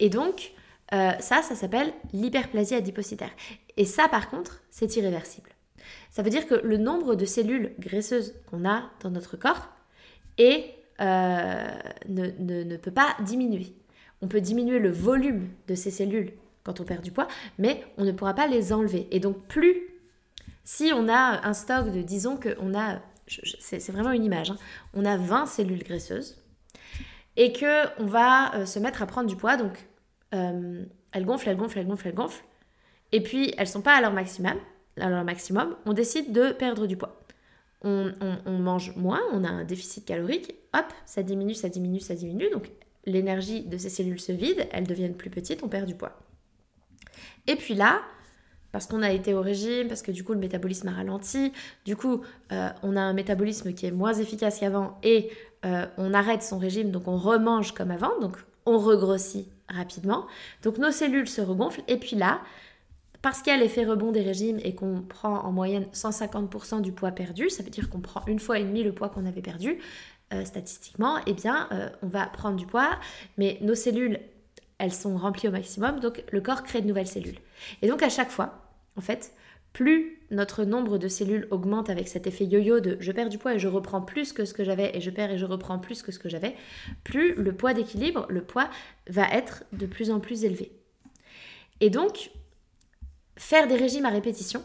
Et 0.00 0.10
donc, 0.10 0.52
euh, 0.92 1.12
ça, 1.18 1.42
ça 1.42 1.54
s'appelle 1.54 1.92
l'hyperplasie 2.12 2.74
adipocytaire. 2.74 3.32
Et 3.76 3.86
ça, 3.86 4.08
par 4.08 4.28
contre, 4.28 4.62
c'est 4.70 4.96
irréversible. 4.96 5.50
Ça 6.10 6.22
veut 6.22 6.30
dire 6.30 6.46
que 6.46 6.54
le 6.54 6.76
nombre 6.76 7.14
de 7.14 7.24
cellules 7.24 7.72
graisseuses 7.78 8.34
qu'on 8.50 8.68
a 8.68 8.90
dans 9.00 9.10
notre 9.10 9.36
corps 9.36 9.68
euh, 10.40 11.68
ne 12.08 12.76
peut 12.76 12.90
pas 12.90 13.16
diminuer. 13.24 13.74
On 14.22 14.28
peut 14.28 14.40
diminuer 14.40 14.78
le 14.78 14.90
volume 14.90 15.48
de 15.68 15.74
ces 15.74 15.90
cellules 15.90 16.32
quand 16.64 16.80
on 16.80 16.84
perd 16.84 17.02
du 17.02 17.10
poids, 17.10 17.28
mais 17.58 17.84
on 17.98 18.04
ne 18.04 18.12
pourra 18.12 18.34
pas 18.34 18.46
les 18.46 18.72
enlever. 18.72 19.08
Et 19.10 19.20
donc, 19.20 19.36
plus 19.48 19.92
si 20.64 20.92
on 20.94 21.08
a 21.08 21.46
un 21.46 21.52
stock 21.54 21.90
de, 21.90 22.02
disons 22.02 22.36
qu'on 22.36 22.78
a, 22.78 23.00
c'est 23.26 23.90
vraiment 23.90 24.12
une 24.12 24.24
image, 24.24 24.50
hein, 24.50 24.56
on 24.94 25.04
a 25.04 25.16
20 25.16 25.46
cellules 25.46 25.82
graisseuses 25.82 26.36
et 27.36 27.52
que 27.52 28.00
on 28.00 28.06
va 28.06 28.54
euh, 28.54 28.66
se 28.66 28.78
mettre 28.78 29.02
à 29.02 29.06
prendre 29.06 29.28
du 29.28 29.36
poids, 29.36 29.56
donc 29.56 29.86
euh, 30.34 30.84
elles 31.12 31.24
gonflent, 31.24 31.48
elles 31.48 31.56
gonflent, 31.56 31.78
elles 31.78 31.86
gonflent, 31.86 32.08
elles 32.08 32.14
gonflent, 32.14 32.44
et 33.10 33.22
puis 33.22 33.52
elles 33.58 33.68
sont 33.68 33.82
pas 33.82 33.94
à 33.94 34.00
leur 34.00 34.12
maximum, 34.12 34.54
à 35.00 35.08
leur 35.08 35.24
maximum, 35.24 35.76
on 35.86 35.92
décide 35.94 36.32
de 36.32 36.52
perdre 36.52 36.86
du 36.86 36.96
poids. 36.96 37.18
On, 37.84 38.12
on, 38.46 38.58
mange 38.58 38.94
moins, 38.94 39.20
on 39.32 39.42
a 39.42 39.48
un 39.48 39.64
déficit 39.64 40.04
calorique, 40.04 40.54
hop, 40.72 40.84
ça 41.04 41.24
diminue, 41.24 41.54
ça 41.54 41.68
diminue, 41.68 41.98
ça 41.98 42.14
diminue, 42.14 42.48
donc 42.50 42.70
l'énergie 43.04 43.62
de 43.62 43.76
ces 43.76 43.90
cellules 43.90 44.20
se 44.20 44.32
vide, 44.32 44.66
elles 44.72 44.86
deviennent 44.86 45.16
plus 45.16 45.30
petites, 45.30 45.62
on 45.62 45.68
perd 45.68 45.86
du 45.86 45.94
poids. 45.94 46.18
Et 47.46 47.56
puis 47.56 47.74
là, 47.74 48.02
parce 48.72 48.86
qu'on 48.86 49.02
a 49.02 49.10
été 49.10 49.34
au 49.34 49.42
régime, 49.42 49.88
parce 49.88 50.02
que 50.02 50.10
du 50.10 50.24
coup 50.24 50.32
le 50.32 50.38
métabolisme 50.38 50.88
a 50.88 50.92
ralenti, 50.92 51.52
du 51.84 51.94
coup 51.96 52.22
euh, 52.52 52.70
on 52.82 52.96
a 52.96 53.00
un 53.00 53.12
métabolisme 53.12 53.74
qui 53.74 53.86
est 53.86 53.90
moins 53.90 54.14
efficace 54.14 54.58
qu'avant 54.58 54.98
et 55.02 55.30
euh, 55.64 55.86
on 55.98 56.14
arrête 56.14 56.42
son 56.42 56.58
régime, 56.58 56.90
donc 56.90 57.06
on 57.06 57.16
remange 57.16 57.72
comme 57.72 57.90
avant, 57.90 58.18
donc 58.20 58.36
on 58.64 58.78
regrossit 58.78 59.46
rapidement. 59.68 60.26
Donc 60.62 60.78
nos 60.78 60.90
cellules 60.90 61.28
se 61.28 61.42
regonflent 61.42 61.82
et 61.86 61.98
puis 61.98 62.16
là, 62.16 62.40
parce 63.20 63.40
qu'il 63.40 63.52
y 63.52 63.56
a 63.56 63.58
l'effet 63.58 63.84
rebond 63.84 64.10
des 64.10 64.22
régimes 64.22 64.58
et 64.64 64.74
qu'on 64.74 65.02
prend 65.02 65.44
en 65.44 65.52
moyenne 65.52 65.86
150% 65.92 66.80
du 66.80 66.90
poids 66.90 67.12
perdu, 67.12 67.50
ça 67.50 67.62
veut 67.62 67.70
dire 67.70 67.88
qu'on 67.88 68.00
prend 68.00 68.22
une 68.26 68.40
fois 68.40 68.58
et 68.58 68.64
demie 68.64 68.82
le 68.82 68.92
poids 68.92 69.08
qu'on 69.08 69.26
avait 69.26 69.42
perdu, 69.42 69.78
euh, 70.32 70.44
statistiquement, 70.44 71.18
eh 71.26 71.32
bien 71.32 71.68
on 72.02 72.06
va 72.06 72.26
prendre 72.26 72.56
du 72.56 72.66
poids, 72.66 72.98
mais 73.38 73.58
nos 73.60 73.74
cellules 73.74 74.20
elles 74.78 74.92
sont 74.92 75.16
remplies 75.16 75.48
au 75.48 75.52
maximum, 75.52 76.00
donc 76.00 76.24
le 76.32 76.40
corps 76.40 76.64
crée 76.64 76.80
de 76.80 76.88
nouvelles 76.88 77.06
cellules. 77.06 77.38
Et 77.82 77.88
donc 77.88 78.02
à 78.02 78.08
chaque 78.08 78.30
fois, 78.30 78.62
en 78.96 79.00
fait, 79.00 79.32
plus 79.72 80.18
notre 80.30 80.64
nombre 80.64 80.98
de 80.98 81.08
cellules 81.08 81.46
augmente 81.50 81.88
avec 81.88 82.08
cet 82.08 82.26
effet 82.26 82.44
yo-yo 82.44 82.80
de 82.80 82.96
je 83.00 83.12
perds 83.12 83.28
du 83.28 83.38
poids 83.38 83.54
et 83.54 83.58
je 83.58 83.68
reprends 83.68 84.02
plus 84.02 84.32
que 84.32 84.44
ce 84.44 84.52
que 84.52 84.64
j'avais 84.64 84.96
et 84.96 85.00
je 85.00 85.10
perds 85.10 85.30
et 85.30 85.38
je 85.38 85.46
reprends 85.46 85.78
plus 85.78 86.02
que 86.02 86.12
ce 86.12 86.18
que 86.18 86.28
j'avais, 86.28 86.54
plus 87.04 87.34
le 87.34 87.54
poids 87.54 87.74
d'équilibre, 87.74 88.26
le 88.28 88.42
poids 88.42 88.68
va 89.08 89.28
être 89.30 89.64
de 89.72 89.86
plus 89.86 90.10
en 90.10 90.20
plus 90.20 90.44
élevé. 90.44 90.72
Et 91.80 91.90
donc, 91.90 92.30
faire 93.36 93.66
des 93.66 93.76
régimes 93.76 94.04
à 94.04 94.10
répétition 94.10 94.62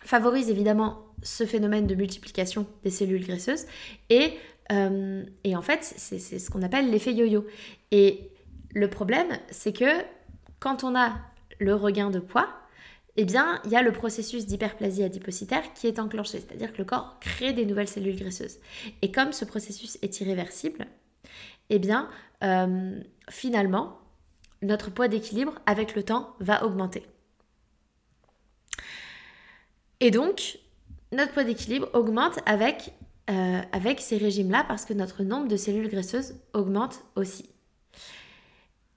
favorise 0.00 0.50
évidemment 0.50 1.06
ce 1.22 1.46
phénomène 1.46 1.86
de 1.86 1.94
multiplication 1.94 2.66
des 2.82 2.90
cellules 2.90 3.24
graisseuses 3.24 3.64
et, 4.10 4.32
euh, 4.72 5.24
et 5.44 5.56
en 5.56 5.62
fait, 5.62 5.82
c'est 5.82 6.18
ce 6.18 6.50
qu'on 6.50 6.62
appelle 6.62 6.90
l'effet 6.90 7.12
yo-yo. 7.12 7.46
Et 7.90 8.30
le 8.74 8.88
problème, 8.88 9.38
c'est 9.50 9.72
que 9.72 10.02
quand 10.58 10.84
on 10.84 10.96
a 10.96 11.16
le 11.58 11.74
regain 11.74 12.10
de 12.10 12.18
poids, 12.18 12.48
eh 13.16 13.24
bien, 13.24 13.60
il 13.64 13.70
y 13.70 13.76
a 13.76 13.82
le 13.82 13.92
processus 13.92 14.46
d'hyperplasie 14.46 15.04
adipocytaire 15.04 15.72
qui 15.74 15.86
est 15.86 15.98
enclenché, 15.98 16.40
c'est-à-dire 16.40 16.72
que 16.72 16.78
le 16.78 16.84
corps 16.84 17.18
crée 17.20 17.52
des 17.52 17.64
nouvelles 17.64 17.88
cellules 17.88 18.16
graisseuses. 18.16 18.58
Et 19.02 19.12
comme 19.12 19.32
ce 19.32 19.44
processus 19.44 19.98
est 20.02 20.20
irréversible, 20.20 20.86
eh 21.70 21.78
bien, 21.78 22.08
euh, 22.42 23.00
finalement, 23.30 24.00
notre 24.62 24.90
poids 24.90 25.08
d'équilibre, 25.08 25.54
avec 25.66 25.94
le 25.94 26.02
temps, 26.02 26.34
va 26.40 26.64
augmenter. 26.64 27.06
Et 30.00 30.10
donc, 30.10 30.58
notre 31.12 31.32
poids 31.32 31.44
d'équilibre 31.44 31.88
augmente 31.92 32.40
avec, 32.46 32.92
euh, 33.30 33.60
avec 33.72 34.00
ces 34.00 34.16
régimes-là 34.16 34.64
parce 34.68 34.84
que 34.84 34.92
notre 34.92 35.22
nombre 35.22 35.48
de 35.48 35.56
cellules 35.56 35.88
graisseuses 35.88 36.36
augmente 36.52 37.04
aussi. 37.16 37.48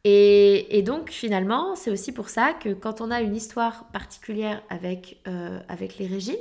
Et, 0.03 0.83
donc 0.83 1.09
finalement, 1.09 1.75
c'est 1.75 1.91
aussi 1.91 2.13
pour 2.13 2.29
ça 2.29 2.53
que 2.53 2.73
quand 2.73 3.01
on 3.01 3.11
a 3.11 3.19
une 3.21 3.35
histoire 3.35 3.87
particulière 3.91 4.63
avec, 4.69 5.21
euh, 5.27 5.59
avec 5.67 5.97
les 5.97 6.07
régimes, 6.07 6.35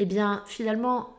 eh 0.00 0.06
bien 0.06 0.42
finalement, 0.46 1.10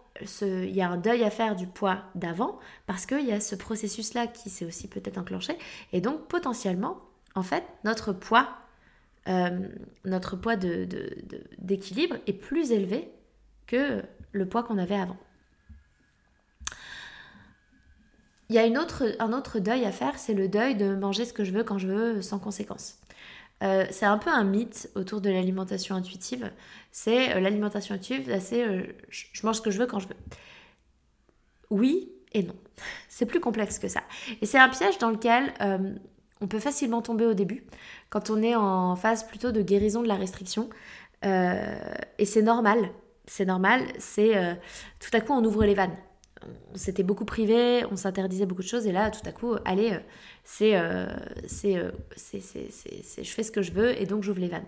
il 0.41 0.75
y 0.75 0.81
a 0.81 0.89
un 0.89 0.97
deuil 0.97 1.23
à 1.23 1.29
faire 1.29 1.55
du 1.55 1.67
poids 1.67 2.03
d'avant 2.15 2.59
parce 2.87 3.05
qu'il 3.05 3.25
y 3.25 3.31
a 3.31 3.39
ce 3.39 3.55
processus-là 3.55 4.27
qui 4.27 4.49
s'est 4.49 4.65
aussi 4.65 4.87
peut-être 4.87 5.17
enclenché. 5.17 5.57
Et 5.93 6.01
donc 6.01 6.27
potentiellement, 6.27 6.97
en 7.35 7.43
fait, 7.43 7.63
notre 7.83 8.13
poids, 8.13 8.49
euh, 9.27 9.67
notre 10.05 10.35
poids 10.35 10.55
d'équilibre 10.55 12.17
est 12.27 12.33
plus 12.33 12.71
élevé 12.71 13.11
que 13.65 14.01
le 14.31 14.47
poids 14.47 14.63
qu'on 14.63 14.77
avait 14.77 14.95
avant. 14.95 15.17
Il 18.49 18.55
y 18.55 18.59
a 18.59 18.65
une 18.65 18.77
autre, 18.77 19.03
un 19.19 19.33
autre 19.33 19.59
deuil 19.59 19.83
à 19.85 19.91
faire, 19.91 20.17
c'est 20.17 20.33
le 20.33 20.47
deuil 20.47 20.75
de 20.75 20.95
manger 20.95 21.25
ce 21.25 21.33
que 21.33 21.43
je 21.43 21.51
veux 21.51 21.63
quand 21.63 21.77
je 21.77 21.87
veux 21.87 22.21
sans 22.21 22.39
conséquence. 22.39 22.97
Euh, 23.63 23.85
c'est 23.89 24.05
un 24.05 24.17
peu 24.17 24.29
un 24.29 24.43
mythe 24.43 24.89
autour 24.95 25.21
de 25.21 25.29
l'alimentation 25.29 25.95
intuitive. 25.95 26.51
C'est 26.91 27.35
euh, 27.35 27.39
l'alimentation 27.39 27.95
intuitive, 27.95 28.39
c'est 28.39 28.63
euh, 28.63 28.83
je 29.09 29.45
mange 29.45 29.57
ce 29.57 29.61
que 29.61 29.71
je 29.71 29.79
veux 29.79 29.87
quand 29.87 29.99
je 29.99 30.07
veux. 30.07 30.15
Oui 31.69 32.11
et 32.33 32.43
non. 32.43 32.55
C'est 33.09 33.25
plus 33.25 33.39
complexe 33.39 33.79
que 33.79 33.87
ça. 33.87 34.01
Et 34.41 34.45
c'est 34.45 34.59
un 34.59 34.69
piège 34.69 34.99
dans 34.99 35.09
lequel 35.09 35.51
on 36.39 36.47
peut 36.47 36.59
facilement 36.59 37.01
tomber 37.01 37.25
au 37.25 37.33
début, 37.33 37.65
quand 38.11 38.29
on 38.29 38.43
est 38.43 38.53
en 38.53 38.95
phase 38.95 39.25
plutôt 39.25 39.51
de 39.51 39.63
guérison 39.63 40.03
de 40.03 40.07
la 40.07 40.15
restriction. 40.15 40.69
et 41.23 42.25
c'est 42.25 42.43
normal. 42.43 42.91
C'est 43.25 43.45
normal. 43.45 43.81
C'est 43.97 44.59
tout 44.99 45.09
à 45.13 45.21
coup 45.21 45.33
on 45.33 45.43
ouvre 45.43 45.65
les 45.65 45.73
vannes 45.73 45.97
on 46.73 46.77
s'était 46.77 47.03
beaucoup 47.03 47.25
privé, 47.25 47.83
on 47.91 47.95
s'interdisait 47.95 48.45
beaucoup 48.45 48.61
de 48.61 48.67
choses, 48.67 48.87
et 48.87 48.91
là, 48.91 49.11
tout 49.11 49.27
à 49.27 49.31
coup, 49.31 49.55
allez, 49.65 49.93
euh, 49.93 49.99
euh, 50.61 51.07
euh, 51.65 51.91
c'est, 52.15 52.39
c'est, 52.41 53.23
je 53.23 53.29
fais 53.31 53.43
ce 53.43 53.51
que 53.51 53.61
je 53.61 53.71
veux, 53.71 53.99
et 53.99 54.05
donc 54.05 54.23
j'ouvre 54.23 54.39
les 54.39 54.47
vannes. 54.47 54.65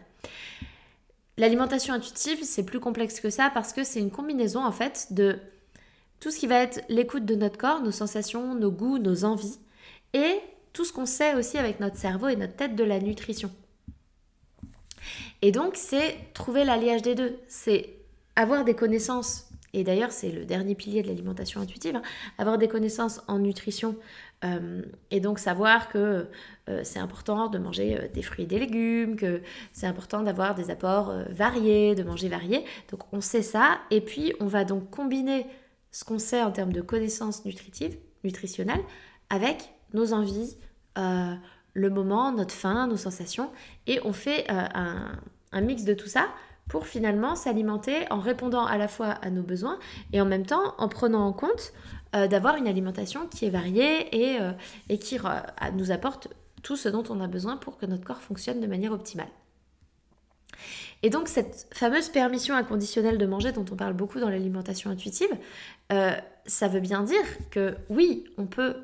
L'alimentation 1.38 1.94
intuitive, 1.94 2.44
c'est 2.44 2.64
plus 2.64 2.80
complexe 2.80 3.20
que 3.20 3.30
ça 3.30 3.50
parce 3.54 3.72
que 3.72 3.86
c'est 3.86 4.00
une 4.00 4.12
combinaison 4.12 4.66
en 4.66 4.74
fait 4.74 5.08
de 5.12 5.40
tout 6.20 6.32
ce 6.32 6.40
qui 6.40 6.48
va 6.48 6.62
être 6.62 6.82
l'écoute 6.90 7.26
de 7.26 7.36
notre 7.36 7.58
corps, 7.58 7.82
nos 7.82 7.92
sensations, 7.92 8.56
nos 8.56 8.72
goûts, 8.72 8.98
nos 8.98 9.24
envies, 9.24 9.58
et 10.14 10.40
tout 10.74 10.84
ce 10.84 10.92
qu'on 10.92 11.06
sait 11.06 11.36
aussi 11.36 11.58
avec 11.58 11.80
notre 11.80 11.96
cerveau 11.96 12.28
et 12.28 12.36
notre 12.36 12.56
tête 12.56 12.76
de 12.76 12.84
la 12.84 13.00
nutrition. 13.00 13.52
Et 15.42 15.52
donc, 15.52 15.76
c'est 15.76 16.18
trouver 16.34 16.66
l'alliage 16.66 17.02
des 17.02 17.16
deux. 17.16 17.40
C'est 17.48 17.94
avoir 18.36 18.66
des 18.66 18.76
connaissances 18.76 19.49
et 19.74 19.84
d'ailleurs, 19.84 20.12
c'est 20.12 20.32
le 20.32 20.46
dernier 20.46 20.76
pilier 20.76 21.02
de 21.02 21.08
l'alimentation 21.08 21.62
intuitive, 21.62 21.96
hein. 21.96 22.02
avoir 22.38 22.58
des 22.58 22.68
connaissances 22.68 23.22
en 23.28 23.40
nutrition 23.40 23.96
euh, 24.44 24.82
et 25.12 25.20
donc 25.20 25.38
savoir 25.38 25.90
que 25.90 26.28
euh, 26.70 26.82
c'est 26.84 27.00
important 27.00 27.48
de 27.50 27.58
manger 27.58 27.98
euh, 28.00 28.08
des 28.14 28.22
fruits 28.22 28.46
et 28.46 28.48
des 28.48 28.58
légumes, 28.58 29.16
que 29.16 29.42
c'est 29.74 29.86
important 29.86 30.24
d'avoir 30.24 30.56
des 30.56 30.72
apports 30.72 31.14
variés, 31.30 31.94
de 31.94 32.04
manger 32.04 32.30
varié. 32.30 32.64
Donc 32.90 33.02
on 33.12 33.22
sait 33.22 33.42
ça 33.42 33.80
et 33.92 34.02
puis 34.02 34.34
on 34.40 34.48
va 34.48 34.64
donc 34.64 34.90
combiner 34.90 35.46
ce 35.92 36.04
qu'on 36.04 36.20
sait 36.20 36.42
en 36.42 36.52
termes 36.52 36.74
de 36.74 36.82
connaissances 36.82 37.46
nutritives, 37.46 37.98
nutritionnelles, 38.24 38.84
avec 39.30 39.74
nos 39.94 40.14
envies, 40.14 40.58
le 40.96 41.90
moment, 41.90 42.32
notre 42.32 42.54
faim, 42.54 42.88
nos 42.88 42.98
sensations 42.98 43.52
et 43.88 44.00
on 44.04 44.14
fait 44.14 44.48
un 44.50 45.62
mix 45.62 45.84
de 45.84 45.94
tout 45.94 46.08
ça 46.08 46.28
pour 46.70 46.88
finalement 46.88 47.36
s'alimenter 47.36 48.10
en 48.12 48.20
répondant 48.20 48.66
à 48.66 48.78
la 48.78 48.88
fois 48.88 49.08
à 49.08 49.30
nos 49.30 49.42
besoins 49.42 49.78
et 50.14 50.22
en 50.22 50.26
même 50.26 50.46
temps 50.46 50.76
en 50.78 50.88
prenant 50.88 51.28
en 51.28 51.34
compte 51.34 51.74
euh, 52.16 52.28
d'avoir 52.28 52.56
une 52.56 52.68
alimentation 52.68 53.28
qui 53.28 53.46
est 53.46 53.50
variée 53.50 54.16
et, 54.16 54.40
euh, 54.40 54.96
qui 54.98 55.18
nous 55.74 55.92
apporte 55.92 56.30
tout 56.64 56.78
ce 56.78 56.88
dont 56.88 57.04
on 57.10 57.20
a 57.20 57.28
besoin 57.28 57.58
pour 57.58 57.78
que 57.78 57.86
notre 57.86 58.06
corps 58.06 58.22
fonctionne 58.22 58.62
de 58.62 58.68
manière 58.68 58.94
optimale. 58.94 59.28
Et 61.02 61.10
donc 61.10 61.28
cette 61.28 61.68
fameuse 61.74 62.10
permission 62.10 62.56
inconditionnelle 62.56 63.18
de 63.18 63.26
manger 63.26 63.52
dont 63.52 63.66
on 63.72 63.76
parle 63.76 63.94
beaucoup 63.94 64.20
dans 64.20 64.30
l'alimentation 64.30 64.92
intuitive, 64.92 65.30
euh, 65.92 66.12
ça 66.46 66.68
veut 66.68 66.82
bien 66.82 67.04
dire 67.04 67.24
que 67.50 67.78
oui, 67.90 68.26
on 68.38 68.46
peut 68.46 68.76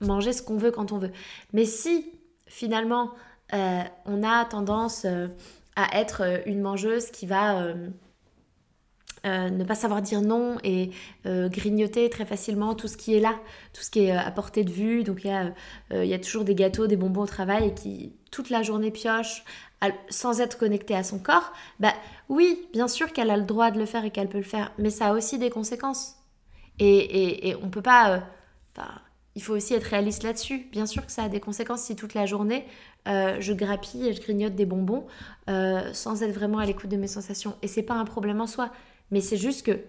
manger 0.00 0.32
ce 0.32 0.42
qu'on 0.42 0.56
veut 0.56 0.70
quand 0.70 0.92
on 0.92 0.98
veut. 0.98 1.12
Mais 1.52 1.64
si 1.64 2.06
finalement 2.46 3.10
on 3.50 4.22
a 4.22 4.44
tendance 4.44 5.06
à 5.78 5.96
être 6.00 6.22
euh, 6.22 6.38
une 6.44 6.60
mangeuse 6.60 7.12
qui 7.12 7.24
va 7.26 7.62
euh, 7.62 7.88
euh, 9.24 9.48
ne 9.48 9.62
pas 9.62 9.76
savoir 9.76 10.02
dire 10.02 10.20
non 10.20 10.58
et 10.64 10.90
grignoter 11.24 12.10
très 12.10 12.26
facilement 12.26 12.74
tout 12.74 12.88
ce 12.88 12.96
qui 12.96 13.14
est 13.14 13.20
là, 13.20 13.34
tout 13.72 13.82
ce 13.82 13.90
qui 13.90 14.00
est 14.00 14.10
à 14.10 14.30
portée 14.30 14.64
de 14.64 14.70
vue. 14.70 15.04
Donc 15.04 15.24
il 15.24 15.28
y, 15.28 15.30
a, 15.30 15.52
il 15.90 16.08
y 16.08 16.14
a 16.14 16.18
toujours 16.18 16.44
des 16.44 16.54
gâteaux, 16.54 16.86
des 16.86 16.96
bonbons 16.96 17.22
au 17.22 17.26
travail 17.26 17.68
et 17.68 17.74
qui 17.74 18.12
toute 18.30 18.48
la 18.50 18.62
journée 18.62 18.90
pioche 18.90 19.44
sans 20.08 20.40
être 20.40 20.56
connectée 20.56 20.94
à 20.94 21.02
son 21.02 21.18
corps. 21.18 21.52
Bah 21.80 21.94
oui, 22.28 22.68
bien 22.72 22.88
sûr 22.88 23.12
qu'elle 23.12 23.30
a 23.30 23.36
le 23.36 23.44
droit 23.44 23.72
de 23.72 23.78
le 23.78 23.86
faire 23.86 24.04
et 24.04 24.10
qu'elle 24.10 24.28
peut 24.28 24.38
le 24.38 24.44
faire, 24.44 24.72
mais 24.78 24.90
ça 24.90 25.08
a 25.08 25.12
aussi 25.12 25.38
des 25.38 25.50
conséquences. 25.50 26.14
Et, 26.78 26.98
et, 26.98 27.48
et 27.48 27.56
on 27.56 27.70
peut 27.70 27.82
pas... 27.82 28.22
il 29.34 29.42
faut 29.42 29.54
aussi 29.54 29.74
être 29.74 29.84
réaliste 29.84 30.22
là-dessus. 30.22 30.68
Bien 30.70 30.86
sûr 30.86 31.04
que 31.04 31.12
ça 31.12 31.24
a 31.24 31.28
des 31.28 31.40
conséquences 31.40 31.82
si 31.82 31.96
toute 31.96 32.14
la 32.14 32.26
journée 32.26 32.64
euh, 33.06 33.36
je 33.40 33.52
grappille 33.52 34.08
et 34.08 34.12
je 34.12 34.20
grignote 34.20 34.54
des 34.54 34.66
bonbons 34.66 35.06
euh, 35.48 35.92
sans 35.92 36.22
être 36.22 36.32
vraiment 36.32 36.58
à 36.58 36.66
l'écoute 36.66 36.90
de 36.90 36.96
mes 36.96 37.06
sensations. 37.06 37.56
Et 37.62 37.68
c'est 37.68 37.82
pas 37.82 37.94
un 37.94 38.04
problème 38.04 38.40
en 38.40 38.46
soi, 38.46 38.70
mais 39.10 39.20
c'est 39.20 39.36
juste 39.36 39.64
que 39.64 39.80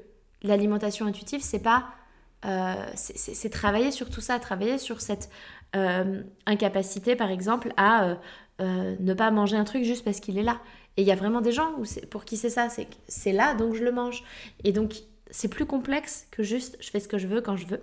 l'alimentation 0.42 1.06
intuitive, 1.06 1.42
c'est 1.42 1.60
pas. 1.62 1.88
Euh, 2.46 2.74
c'est 2.96 3.50
travailler 3.50 3.92
sur 3.92 4.10
tout 4.10 4.22
ça, 4.22 4.40
travailler 4.40 4.78
sur 4.78 5.02
cette 5.02 5.30
incapacité, 6.46 7.16
par 7.16 7.30
exemple, 7.30 7.74
à 7.76 8.18
ne 8.60 9.14
pas 9.14 9.30
manger 9.30 9.58
un 9.58 9.66
truc 9.66 9.84
juste 9.84 10.06
parce 10.06 10.22
qu'il 10.22 10.38
est 10.38 10.44
là. 10.44 10.62
Et 10.96 11.02
il 11.02 11.08
y 11.08 11.12
a 11.12 11.16
vraiment 11.16 11.42
des 11.42 11.52
gens 11.52 11.72
où 11.78 11.84
pour 12.10 12.24
qui 12.26 12.38
c'est 12.38 12.50
ça, 12.50 12.70
c'est 12.70 12.88
c'est 13.08 13.34
là, 13.34 13.56
donc 13.56 13.76
je 13.76 13.84
le 13.84 13.92
mange. 13.92 14.24
Et 14.64 14.72
donc, 14.72 14.96
c'est 15.32 15.50
plus 15.50 15.66
complexe 15.66 16.28
que 16.32 16.44
juste 16.44 16.78
je 16.80 16.90
fais 16.90 17.02
ce 17.02 17.08
que 17.10 17.18
je 17.18 17.28
veux 17.28 17.42
quand 17.42 17.58
je 17.58 17.68
veux. 17.68 17.82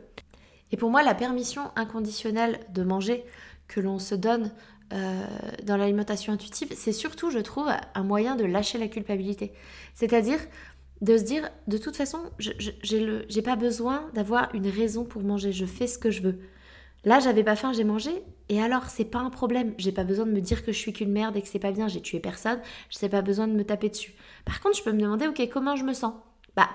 Et 0.72 0.76
pour 0.76 0.90
moi, 0.90 1.02
la 1.02 1.14
permission 1.14 1.70
inconditionnelle 1.76 2.60
de 2.70 2.82
manger 2.82 3.24
que 3.68 3.80
l'on 3.80 3.98
se 3.98 4.14
donne 4.14 4.50
euh, 4.92 5.26
dans 5.64 5.76
l'alimentation 5.76 6.32
intuitive, 6.32 6.72
c'est 6.74 6.92
surtout, 6.92 7.30
je 7.30 7.38
trouve, 7.38 7.68
un 7.94 8.02
moyen 8.02 8.36
de 8.36 8.44
lâcher 8.44 8.78
la 8.78 8.88
culpabilité. 8.88 9.52
C'est-à-dire 9.94 10.38
de 11.02 11.18
se 11.18 11.24
dire, 11.24 11.50
de 11.66 11.76
toute 11.76 11.96
façon, 11.96 12.20
je 12.38 13.36
n'ai 13.36 13.42
pas 13.42 13.56
besoin 13.56 14.08
d'avoir 14.14 14.54
une 14.54 14.68
raison 14.68 15.04
pour 15.04 15.22
manger, 15.22 15.52
je 15.52 15.66
fais 15.66 15.86
ce 15.86 15.98
que 15.98 16.10
je 16.10 16.22
veux. 16.22 16.38
Là, 17.04 17.20
j'avais 17.20 17.44
pas 17.44 17.54
faim, 17.54 17.72
j'ai 17.72 17.84
mangé, 17.84 18.10
et 18.48 18.60
alors, 18.60 18.86
c'est 18.86 19.04
pas 19.04 19.18
un 19.18 19.30
problème. 19.30 19.74
J'ai 19.78 19.92
pas 19.92 20.04
besoin 20.04 20.26
de 20.26 20.32
me 20.32 20.40
dire 20.40 20.64
que 20.64 20.72
je 20.72 20.78
suis 20.78 20.92
qu'une 20.92 21.12
merde 21.12 21.36
et 21.36 21.42
que 21.42 21.48
c'est 21.48 21.58
pas 21.58 21.70
bien, 21.70 21.86
j'ai 21.86 22.00
tué 22.00 22.18
personne, 22.18 22.60
je 22.90 22.98
n'ai 23.00 23.08
pas 23.08 23.22
besoin 23.22 23.46
de 23.46 23.52
me 23.52 23.64
taper 23.64 23.90
dessus. 23.90 24.14
Par 24.44 24.60
contre, 24.60 24.76
je 24.76 24.82
peux 24.82 24.92
me 24.92 25.00
demander, 25.00 25.28
ok, 25.28 25.48
comment 25.52 25.76
je 25.76 25.84
me 25.84 25.92
sens? 25.92 26.14
Bah, 26.56 26.70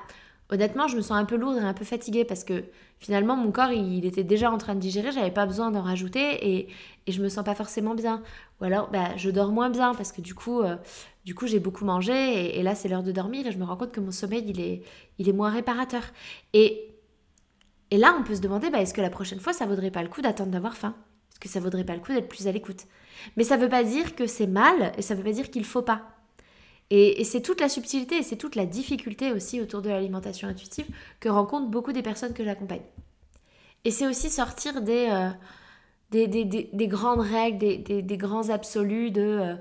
honnêtement, 0.51 0.87
je 0.87 0.97
me 0.97 1.01
sens 1.01 1.13
un 1.13 1.25
peu 1.25 1.37
lourde 1.37 1.57
et 1.57 1.61
un 1.61 1.73
peu 1.73 1.85
fatiguée 1.85 2.25
parce 2.25 2.43
que 2.43 2.65
finalement, 2.99 3.35
mon 3.35 3.51
corps, 3.51 3.71
il, 3.71 4.05
était 4.05 4.23
déjà 4.23 4.51
en 4.51 4.57
train 4.57 4.75
de 4.75 4.79
digérer, 4.79 5.11
j'avais 5.11 5.31
pas 5.31 5.45
besoin 5.45 5.71
d'en 5.71 5.81
rajouter 5.81 6.55
et, 6.55 6.67
je 7.07 7.21
me 7.21 7.29
sens 7.29 7.43
pas 7.43 7.55
forcément 7.55 7.95
bien. 7.95 8.21
Ou 8.59 8.65
alors, 8.65 8.89
bah, 8.89 9.17
je 9.17 9.29
dors 9.31 9.51
moins 9.51 9.69
bien 9.69 9.93
parce 9.95 10.11
que 10.11 10.21
du 10.21 10.35
coup, 10.35 10.61
euh, 10.61 10.77
du 11.25 11.33
coup 11.33 11.47
j'ai 11.47 11.59
beaucoup 11.59 11.83
mangé 11.83 12.57
et, 12.57 12.61
là, 12.63 12.75
c'est 12.75 12.87
l'heure 12.89 13.03
de 13.03 13.11
dormir 13.11 13.47
et 13.47 13.51
je 13.51 13.57
me 13.57 13.63
rends 13.63 13.75
compte 13.75 13.91
que 13.91 13.99
mon 13.99 14.11
sommeil, 14.11 14.43
il 14.47 14.59
est, 14.61 14.83
il 15.17 15.27
est 15.27 15.33
moins 15.33 15.49
réparateur. 15.49 16.03
Et, 16.53 16.93
et 17.89 17.97
là, 17.97 18.15
on 18.19 18.23
peut 18.23 18.35
se 18.35 18.41
demander, 18.41 18.69
bah, 18.69 18.81
est-ce 18.81 18.93
que 18.93 19.01
la 19.01 19.09
prochaine 19.09 19.39
fois, 19.39 19.53
ça 19.53 19.65
vaudrait 19.65 19.91
pas 19.91 20.03
le 20.03 20.09
coup 20.09 20.21
d'attendre 20.21 20.51
d'avoir 20.51 20.75
faim? 20.75 20.93
Est-ce 21.31 21.39
que 21.39 21.49
ça 21.49 21.59
vaudrait 21.59 21.85
pas 21.85 21.95
le 21.95 22.01
coup 22.01 22.13
d'être 22.13 22.29
plus 22.29 22.47
à 22.47 22.51
l'écoute? 22.51 22.85
Mais 23.35 23.43
ça 23.43 23.57
veut 23.57 23.69
pas 23.69 23.83
dire 23.83 24.15
que 24.15 24.27
c'est 24.27 24.47
mal 24.47 24.91
et 24.97 25.01
ça 25.01 25.15
veut 25.15 25.23
pas 25.23 25.31
dire 25.31 25.49
qu'il 25.49 25.65
faut 25.65 25.81
pas. 25.81 26.20
Et, 26.93 27.23
c'est 27.23 27.41
toute 27.41 27.61
la 27.61 27.69
subtilité 27.69 28.17
et 28.17 28.23
c'est 28.23 28.35
toute 28.35 28.55
la 28.55 28.65
difficulté 28.65 29.31
aussi 29.31 29.61
autour 29.61 29.81
de 29.81 29.89
l'alimentation 29.89 30.49
intuitive 30.49 30.85
que 31.21 31.29
rencontrent 31.29 31.69
beaucoup 31.69 31.93
des 31.93 32.01
personnes 32.01 32.33
que 32.33 32.43
j'accompagne. 32.43 32.81
Et 33.85 33.91
c'est 33.91 34.05
aussi 34.05 34.29
sortir 34.29 34.81
des, 34.81 35.07
euh, 35.09 35.29
des, 36.11 36.87
grandes 36.87 37.21
règles, 37.21 37.59
des, 37.59 38.17
grands 38.17 38.49
absolus 38.49 39.09
de 39.09 39.21
euh, 39.21 39.55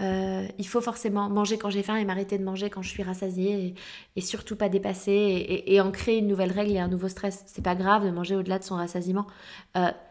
euh, 0.00 0.48
il 0.58 0.66
faut 0.66 0.80
forcément 0.80 1.30
manger 1.30 1.56
quand 1.56 1.70
j'ai 1.70 1.84
faim 1.84 1.94
et 1.94 2.04
m'arrêter 2.04 2.36
de 2.36 2.42
manger 2.42 2.68
quand 2.68 2.82
je 2.82 2.88
suis 2.88 3.04
rassasiée 3.04 3.76
et, 4.16 4.20
surtout 4.20 4.56
pas 4.56 4.68
dépasser 4.68 5.64
et, 5.64 5.80
en 5.80 5.92
créer 5.92 6.18
une 6.18 6.26
nouvelle 6.26 6.50
règle 6.50 6.72
et 6.72 6.80
un 6.80 6.88
nouveau 6.88 7.08
stress. 7.08 7.44
C'est 7.46 7.62
pas 7.62 7.76
grave 7.76 8.04
de 8.04 8.10
manger 8.10 8.34
au-delà 8.34 8.58
de 8.58 8.64
son 8.64 8.74
rassasiement. 8.74 9.28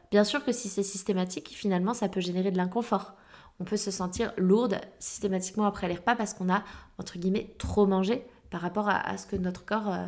bien 0.10 0.24
sûr 0.24 0.46
que 0.46 0.54
si 0.54 0.70
c'est 0.70 0.84
systématique, 0.84 1.50
finalement, 1.50 1.94
ça 1.94 2.08
peut 2.08 2.22
générer 2.22 2.52
de 2.52 2.58
l'inconfort 2.58 3.16
on 3.62 3.64
peut 3.64 3.78
se 3.78 3.92
sentir 3.92 4.34
lourde 4.38 4.82
systématiquement 4.98 5.66
après 5.66 5.88
les 5.88 5.94
repas 5.94 6.16
parce 6.16 6.34
qu'on 6.34 6.52
a, 6.52 6.64
entre 6.98 7.20
guillemets, 7.20 7.54
trop 7.60 7.86
mangé 7.86 8.26
par 8.50 8.60
rapport 8.60 8.90
à, 8.90 9.18
ce 9.18 9.28
que 9.28 9.36
notre 9.36 9.64
corps, 9.66 9.94
euh, 9.94 10.08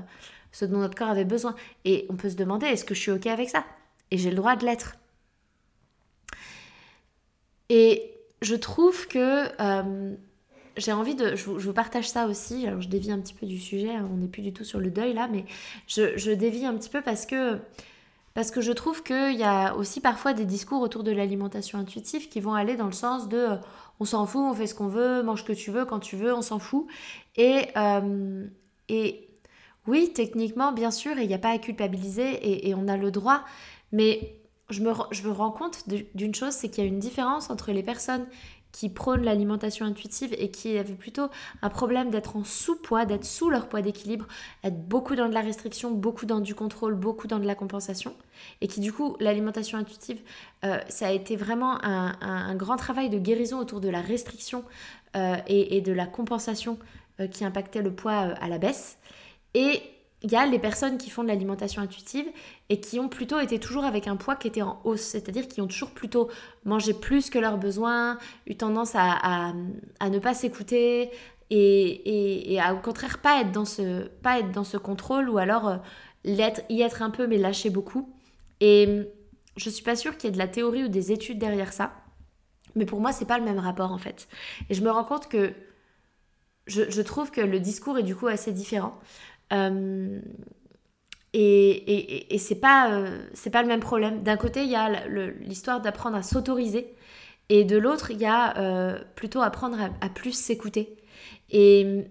ce 0.51 0.65
dont 0.65 0.79
notre 0.79 0.95
corps 0.95 1.09
avait 1.09 1.23
besoin. 1.23 1.55
Et 1.85 2.07
on 2.09 2.15
peut 2.15 2.31
se 2.31 2.35
demander, 2.35 2.65
est-ce 2.65 2.83
que 2.83 2.95
je 2.95 2.99
suis 2.99 3.11
OK 3.11 3.27
avec 3.27 3.49
ça? 3.49 3.63
Et 4.09 4.17
j'ai 4.17 4.31
le 4.31 4.35
droit 4.35 4.55
de 4.55 4.65
l'être. 4.65 4.95
Et 7.69 8.15
je 8.41 8.55
trouve 8.55 9.07
que 9.07 9.45
euh, 9.61 10.15
j'ai 10.75 10.91
envie 10.91 11.15
de. 11.15 11.35
Je 11.35 11.45
vous, 11.45 11.73
partage 11.73 12.09
ça 12.09 12.25
aussi. 12.25 12.65
Alors, 12.65 12.81
je 12.81 12.89
dévie 12.89 13.11
un 13.11 13.19
petit 13.19 13.35
peu 13.35 13.45
du 13.45 13.59
sujet. 13.59 13.93
Hein, 13.93 14.09
on 14.11 14.17
n'est 14.17 14.27
plus 14.27 14.41
du 14.41 14.51
tout 14.51 14.63
sur 14.63 14.79
le 14.79 14.89
deuil 14.89 15.13
là, 15.13 15.29
mais 15.31 15.45
je, 15.85 16.17
je 16.17 16.31
dévie 16.31 16.65
un 16.65 16.75
petit 16.75 16.89
peu 16.89 17.03
parce 17.03 17.27
que. 17.27 17.59
Parce 18.33 18.49
que 18.49 18.61
je 18.61 18.71
trouve 18.71 19.03
qu'il 19.03 19.35
y 19.35 19.43
a 19.43 19.75
aussi 19.75 20.01
parfois 20.01 20.33
des 20.33 20.45
discours 20.45 20.81
autour 20.81 21.03
de 21.03 21.11
l'alimentation 21.11 21.77
intuitive 21.77 22.29
qui 22.29 22.39
vont 22.39 22.53
aller 22.53 22.75
dans 22.75 22.87
le 22.87 22.91
sens 22.91 23.29
de 23.29 23.37
euh, 23.37 23.55
on 23.99 24.05
s'en 24.05 24.25
fout, 24.25 24.41
on 24.41 24.53
fait 24.53 24.65
ce 24.65 24.73
qu'on 24.73 24.87
veut, 24.87 25.21
mange 25.21 25.41
ce 25.41 25.45
que 25.45 25.53
tu 25.53 25.69
veux, 25.69 25.85
quand 25.85 25.99
tu 25.99 26.15
veux, 26.15 26.33
on 26.33 26.41
s'en 26.41 26.57
fout. 26.57 26.87
Et, 27.35 27.67
euh, 27.77 28.47
oui, 29.85 30.11
techniquement, 30.13 30.71
bien 30.71 30.91
sûr, 30.91 31.17
il 31.19 31.27
n'y 31.27 31.33
a 31.33 31.39
pas 31.39 31.51
à 31.51 31.57
culpabiliser 31.57 32.67
et, 32.67 32.73
on 32.73 32.87
a 32.87 32.97
le 32.97 33.11
droit, 33.11 33.43
mais 33.91 34.39
je 34.69 34.81
me 34.81 35.31
rends 35.31 35.51
compte 35.51 35.87
d'une 35.87 36.33
chose, 36.33 36.53
c'est 36.53 36.69
qu'il 36.69 36.83
y 36.83 36.87
a 36.87 36.89
une 36.89 36.99
différence 36.99 37.49
entre 37.49 37.71
les 37.71 37.83
personnes 37.83 38.25
qui 38.73 38.89
prônent 38.89 39.23
l'alimentation 39.23 39.85
intuitive 39.85 40.35
et 40.37 40.49
qui 40.49 40.77
avaient 40.77 40.95
plutôt 40.95 41.29
un 41.61 41.69
problème 41.69 42.09
d'être 42.09 42.35
en 42.35 42.43
sous-poids, 42.43 43.05
d'être 43.05 43.23
sous 43.23 43.49
leur 43.49 43.69
poids 43.69 43.81
d'équilibre, 43.81 44.27
être 44.63 44.77
beaucoup 44.87 45.15
dans 45.15 45.29
de 45.29 45.33
la 45.33 45.41
restriction, 45.41 45.91
beaucoup 45.91 46.25
dans 46.25 46.41
du 46.41 46.55
contrôle, 46.55 46.95
beaucoup 46.95 47.27
dans 47.27 47.39
de 47.39 47.45
la 47.45 47.55
compensation. 47.55 48.13
Et 48.59 48.67
qui 48.67 48.81
du 48.81 48.91
coup, 48.91 49.15
l'alimentation 49.19 49.77
intuitive, 49.77 50.19
euh, 50.65 50.79
ça 50.89 51.07
a 51.07 51.11
été 51.11 51.35
vraiment 51.35 51.77
un, 51.85 52.55
grand 52.55 52.75
travail 52.75 53.09
de 53.09 53.19
guérison 53.19 53.59
autour 53.59 53.79
de 53.79 53.89
la 53.89 54.01
restriction 54.01 54.63
euh, 55.15 55.37
et, 55.47 55.81
de 55.81 55.93
la 55.93 56.07
compensation 56.07 56.79
euh, 57.19 57.27
qui 57.27 57.45
impactait 57.45 57.83
le 57.83 57.93
poids 57.93 58.13
à 58.13 58.49
la 58.49 58.57
baisse. 58.57 58.97
Et 59.53 59.81
il 60.23 60.31
y 60.31 60.37
a 60.37 60.45
les 60.45 60.57
personnes 60.57 60.97
qui 60.97 61.09
font 61.09 61.21
de 61.21 61.27
l'alimentation 61.27 61.81
intuitive 61.81 62.25
et 62.69 62.79
qui 62.79 62.99
ont 62.99 63.09
plutôt 63.09 63.39
été 63.39 63.59
toujours 63.59 63.83
avec 63.83 64.07
un 64.07 64.15
poids 64.15 64.37
qui 64.37 64.47
était 64.47 64.61
en 64.61 64.79
hausse, 64.85 65.01
c'est-à-dire 65.01 65.49
qui 65.49 65.59
ont 65.59 65.67
toujours 65.67 65.91
plutôt 65.91 66.29
mangé 66.63 66.93
plus 66.93 67.29
que 67.29 67.37
leurs 67.37 67.57
besoins, 67.57 68.17
eu 68.47 68.55
tendance 68.55 68.93
à, 68.95 69.53
ne 70.01 70.19
pas 70.19 70.33
s'écouter 70.33 71.11
et, 71.49 72.57
à 72.59 72.73
au 72.73 72.79
contraire 72.79 73.19
pas 73.19 73.41
être 73.41 73.51
dans 73.51 73.65
ce, 73.65 74.07
pas 74.07 74.39
être 74.39 74.51
dans 74.51 74.63
ce 74.63 74.77
contrôle 74.77 75.29
ou 75.29 75.37
alors 75.37 75.67
euh, 75.67 75.77
y 76.23 76.81
être 76.81 77.01
un 77.01 77.09
peu 77.09 77.27
mais 77.27 77.37
lâcher 77.37 77.69
beaucoup. 77.69 78.09
Et 78.61 79.03
je 79.57 79.69
suis 79.69 79.83
pas 79.83 79.97
sûre 79.97 80.15
qu'il 80.15 80.29
y 80.29 80.31
ait 80.31 80.33
de 80.33 80.39
la 80.39 80.47
théorie 80.47 80.85
ou 80.85 80.87
des 80.87 81.11
études 81.11 81.37
derrière 81.37 81.73
ça, 81.73 81.91
mais 82.75 82.85
pour 82.85 83.01
moi 83.01 83.11
c'est 83.11 83.25
pas 83.25 83.39
le 83.39 83.43
même 83.43 83.59
rapport 83.59 83.91
en 83.91 83.97
fait. 83.97 84.29
Et 84.69 84.73
je 84.73 84.81
me 84.81 84.89
rends 84.89 85.03
compte 85.03 85.27
que 85.27 85.51
je, 86.65 86.89
je 86.89 87.01
trouve 87.01 87.29
que 87.29 87.41
le 87.41 87.59
discours 87.59 87.97
est 87.97 88.03
du 88.03 88.15
coup 88.15 88.27
assez 88.27 88.53
différent. 88.53 88.97
Euh, 89.53 90.19
et, 91.33 92.37
c'est 92.37 92.59
pas, 92.59 92.91
euh, 92.91 93.19
pas 93.51 93.61
le 93.61 93.67
même 93.67 93.79
problème. 93.79 94.21
D'un 94.23 94.37
côté, 94.37 94.63
il 94.63 94.69
y 94.69 94.75
a 94.75 95.07
l'histoire 95.41 95.81
d'apprendre 95.81 96.15
à 96.15 96.23
s'autoriser, 96.23 96.93
et 97.49 97.63
de 97.63 97.77
l'autre, 97.77 98.11
il 98.11 98.19
y 98.19 98.25
a 98.25 98.57
euh, 98.57 98.99
plutôt 99.15 99.41
apprendre 99.41 99.77
à, 100.01 100.09
plus 100.09 100.33
s'écouter. 100.33 100.97
Et, 101.49 102.05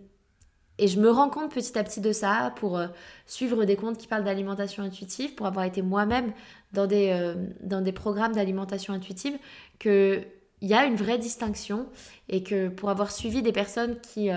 et 0.79 0.89
je 0.89 0.99
me 1.01 1.11
rends 1.11 1.31
compte 1.31 1.53
petit 1.53 1.79
à 1.79 1.85
petit 1.85 2.01
de 2.01 2.13
ça 2.13 2.53
pour 2.57 2.81
suivre 3.27 3.65
des 3.65 3.77
comptes 3.77 3.99
qui 3.99 4.09
parlent 4.09 4.25
d'alimentation 4.25 4.83
intuitive, 4.83 5.35
pour 5.35 5.47
avoir 5.47 5.65
été 5.65 5.83
moi-même 5.83 6.33
dans, 6.73 6.87
des 6.87 7.35
dans 7.61 7.81
des 7.81 7.93
programmes 7.93 8.35
d'alimentation 8.35 8.93
intuitive, 8.93 9.39
qu'il 9.79 10.27
y 10.63 10.75
a 10.75 10.85
une 10.85 10.97
vraie 10.97 11.19
distinction 11.19 11.87
et 12.29 12.43
que 12.43 12.69
pour 12.69 12.91
avoir 12.91 13.11
suivi 13.13 13.43
des 13.43 13.53
personnes 13.53 14.01
qui 14.01 14.31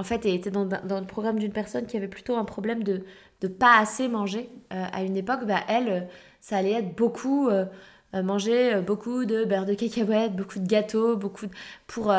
en 0.00 0.02
fait, 0.02 0.24
elle 0.24 0.32
était 0.32 0.50
dans, 0.50 0.64
le 0.64 1.06
programme 1.06 1.38
d'une 1.38 1.52
personne 1.52 1.84
qui 1.84 1.94
avait 1.94 2.08
plutôt 2.08 2.34
un 2.34 2.46
problème 2.46 2.82
de, 2.82 3.02
de 3.42 3.48
pas 3.48 3.78
assez 3.78 4.08
manger. 4.08 4.48
Euh, 4.72 4.82
à 4.90 5.02
une 5.02 5.14
époque, 5.14 5.44
bah, 5.46 5.60
elle, 5.68 5.88
euh, 5.90 6.00
ça 6.40 6.56
allait 6.56 6.72
être 6.72 6.96
beaucoup 6.96 7.50
euh, 7.50 7.66
manger 8.14 8.80
beaucoup 8.80 9.26
de 9.26 9.44
beurre 9.44 9.66
de 9.66 9.74
cacahuète, 9.74 10.34
beaucoup 10.34 10.58
de 10.58 10.66
gâteaux, 10.66 11.18
beaucoup 11.18 11.44
pour, 11.86 12.14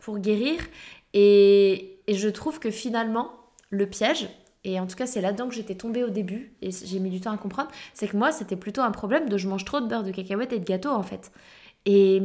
pour 0.00 0.18
guérir. 0.20 0.60
Et, 1.14 1.98
et, 2.06 2.14
je 2.14 2.28
trouve 2.28 2.60
que 2.60 2.70
finalement, 2.70 3.32
le 3.70 3.86
piège, 3.88 4.28
et 4.62 4.78
en 4.78 4.86
tout 4.86 4.94
cas 4.94 5.06
c'est 5.06 5.20
là-dedans 5.20 5.48
que 5.48 5.54
j'étais 5.54 5.74
tombée 5.74 6.04
au 6.04 6.10
début, 6.10 6.52
et 6.62 6.70
j'ai 6.70 7.00
mis 7.00 7.10
du 7.10 7.20
temps 7.20 7.32
à 7.32 7.38
comprendre, 7.38 7.70
c'est 7.92 8.06
que 8.06 8.16
moi 8.16 8.30
c'était 8.30 8.56
plutôt 8.56 8.82
un 8.82 8.92
problème 8.92 9.28
de 9.28 9.36
je 9.36 9.48
mange 9.48 9.64
trop 9.64 9.80
de 9.80 9.88
beurre 9.88 10.04
de 10.04 10.12
cacahuète 10.12 10.52
et 10.52 10.60
de 10.60 10.64
gâteaux 10.64 10.92
en 10.92 11.02
fait. 11.02 11.32
Et, 11.86 12.22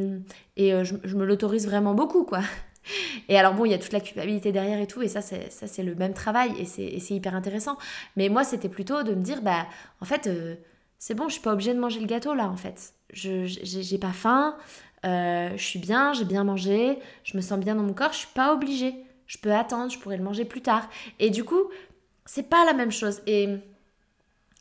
et 0.58 0.86
je, 0.86 0.96
je 1.04 1.16
me 1.18 1.26
l'autorise 1.26 1.66
vraiment 1.66 1.96
beaucoup, 1.96 2.24
quoi. 2.24 2.42
Et 3.30 3.38
alors 3.38 3.54
bon, 3.54 3.65
il 3.65 3.72
y 3.72 3.74
a 3.74 3.80
toute 3.80 3.94
la 3.94 4.00
culpabilité 4.00 4.52
derrière 4.52 4.80
et 4.80 4.88
tout, 4.88 5.02
et 5.02 5.08
ça 5.08 5.22
c'est, 5.22 5.52
ça, 5.52 5.67
c'est 5.67 5.84
le 5.84 5.96
même 5.96 6.13
travail, 6.13 6.54
et 6.60 6.65
c'est, 6.65 7.13
hyper 7.13 7.36
intéressant. 7.36 7.78
Mais 8.15 8.30
moi, 8.30 8.44
c'était 8.44 8.70
plutôt 8.70 9.04
de 9.04 9.13
me 9.13 9.22
dire, 9.22 9.41
bah, 9.41 9.67
en 10.00 10.06
fait, 10.06 10.28
euh, 10.28 10.56
c'est 11.00 11.13
bon, 11.13 11.28
je 11.28 11.34
suis 11.34 11.41
pas 11.41 11.54
obligée 11.54 11.74
de 11.74 11.80
manger 11.80 12.00
le 12.00 12.08
gâteau 12.08 12.34
là, 12.34 12.48
en 12.48 12.58
fait. 12.58 12.94
Je, 13.13 13.46
j'ai, 13.46 13.98
pas 13.98 14.13
faim, 14.13 14.56
euh, 15.06 15.52
je 15.58 15.63
suis 15.63 15.80
bien, 15.80 16.13
j'ai 16.13 16.26
bien 16.26 16.44
mangé, 16.44 16.98
je 17.24 17.36
me 17.36 17.41
sens 17.41 17.60
bien 17.60 17.76
dans 17.76 17.84
mon 17.84 17.94
corps, 17.94 18.13
je 18.13 18.20
suis 18.20 18.34
pas 18.34 18.54
obligée. 18.54 18.96
Je 19.28 19.38
peux 19.38 19.54
attendre, 19.54 19.89
je 19.91 19.98
pourrais 19.98 20.17
le 20.17 20.24
manger 20.24 20.44
plus 20.44 20.62
tard. 20.62 20.89
Et 21.20 21.30
du 21.30 21.46
coup, 21.46 21.70
c'est 22.26 22.50
pas 22.50 22.65
la 22.65 22.74
même 22.74 22.91
chose. 22.91 23.22
Et, 23.28 23.48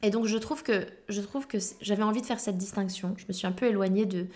et 0.03 0.11
donc, 0.11 0.27
je 0.27 0.39
trouve 0.39 0.63
que, 0.63 0.87
je 1.09 1.21
trouve 1.21 1.49
que 1.49 1.59
j'avais 1.81 2.05
envie 2.05 2.21
de 2.21 2.27
faire 2.27 2.39
cette 2.39 2.57
distinction. 2.57 3.15
Je 3.19 3.25
me 3.27 3.33
suis 3.33 3.49
un 3.49 3.53
peu 3.53 3.67
éloignée 3.67 4.07
de, 4.07 4.29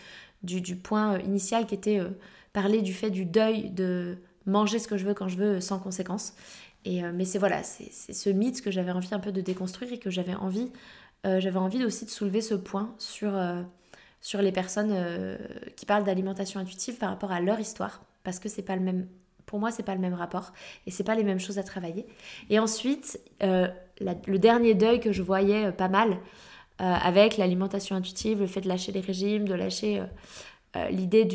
du, 0.42 0.61
du 0.61 0.75
point 0.75 1.20
initial 1.20 1.66
qui 1.66 1.75
était 1.77 2.01
parler 2.55 2.81
du 2.81 2.95
fait 2.95 3.11
du 3.11 3.27
deuil 3.27 3.69
de 3.69 4.17
manger 4.47 4.79
ce 4.79 4.88
que 4.88 4.97
je 4.97 5.05
veux 5.05 5.12
quand 5.12 5.29
je 5.29 5.37
veux 5.37 5.61
sans 5.61 5.79
conséquence. 5.79 6.33
Et, 6.87 7.03
euh, 7.05 7.12
mais 7.14 7.25
c'est 7.25 7.38
voilà, 7.38 7.62
c'est 7.62 7.90
ce 8.12 8.31
mythe 8.31 8.62
que 8.62 8.71
j'avais 8.71 8.93
envie 8.93 9.12
un 9.12 9.19
peu 9.19 9.33
de 9.33 9.40
déconstruire 9.40 9.93
et 9.93 9.99
que 9.99 10.11
j'avais 10.11 10.35
envie, 10.35 10.71
euh, 11.27 11.40
j'avais 11.40 11.59
envie 11.59 11.85
aussi 11.85 12.05
de 12.05 12.11
soulever 12.11 12.40
ce 12.40 12.55
point 12.55 12.95
sur, 12.99 13.35
euh, 13.35 13.62
sur 14.21 14.40
les 14.40 14.53
personnes 14.53 14.95
qui 15.77 15.85
parlent 15.85 16.05
d'alimentation 16.05 16.61
intuitive 16.61 16.97
par 16.97 17.11
rapport 17.11 17.33
à 17.33 17.40
leur 17.40 17.61
histoire, 17.61 18.03
parce 18.23 18.38
que 18.38 18.49
c'est 18.49 18.62
pas 18.62 18.77
le 18.77 18.83
même, 18.83 19.07
pour 19.45 19.59
moi 19.59 19.71
c'est 19.71 19.83
pas 19.83 19.95
le 19.95 20.01
même 20.01 20.14
rapport 20.14 20.53
et 20.87 20.90
c'est 20.90 21.05
pas 21.05 21.14
les 21.14 21.25
mêmes 21.25 21.40
choses 21.40 21.59
à 21.59 21.62
travailler. 21.62 22.07
Et 22.49 22.59
ensuite, 22.59 23.21
le 23.43 24.37
dernier 24.37 24.75
deuil 24.75 25.01
que 25.01 25.12
je 25.12 25.23
voyais 25.23 25.73
pas 25.73 25.88
mal 25.88 26.19
avec 26.79 27.37
l'alimentation 27.37 27.97
intuitive, 27.97 28.40
le 28.40 28.47
fait 28.47 28.62
de 28.62 28.69
lâcher 28.69 28.93
les 28.93 29.01
régimes, 29.01 29.47
de 29.47 29.55
lâcher 29.55 30.03
euh, 30.77 30.89
l'idée 30.89 31.29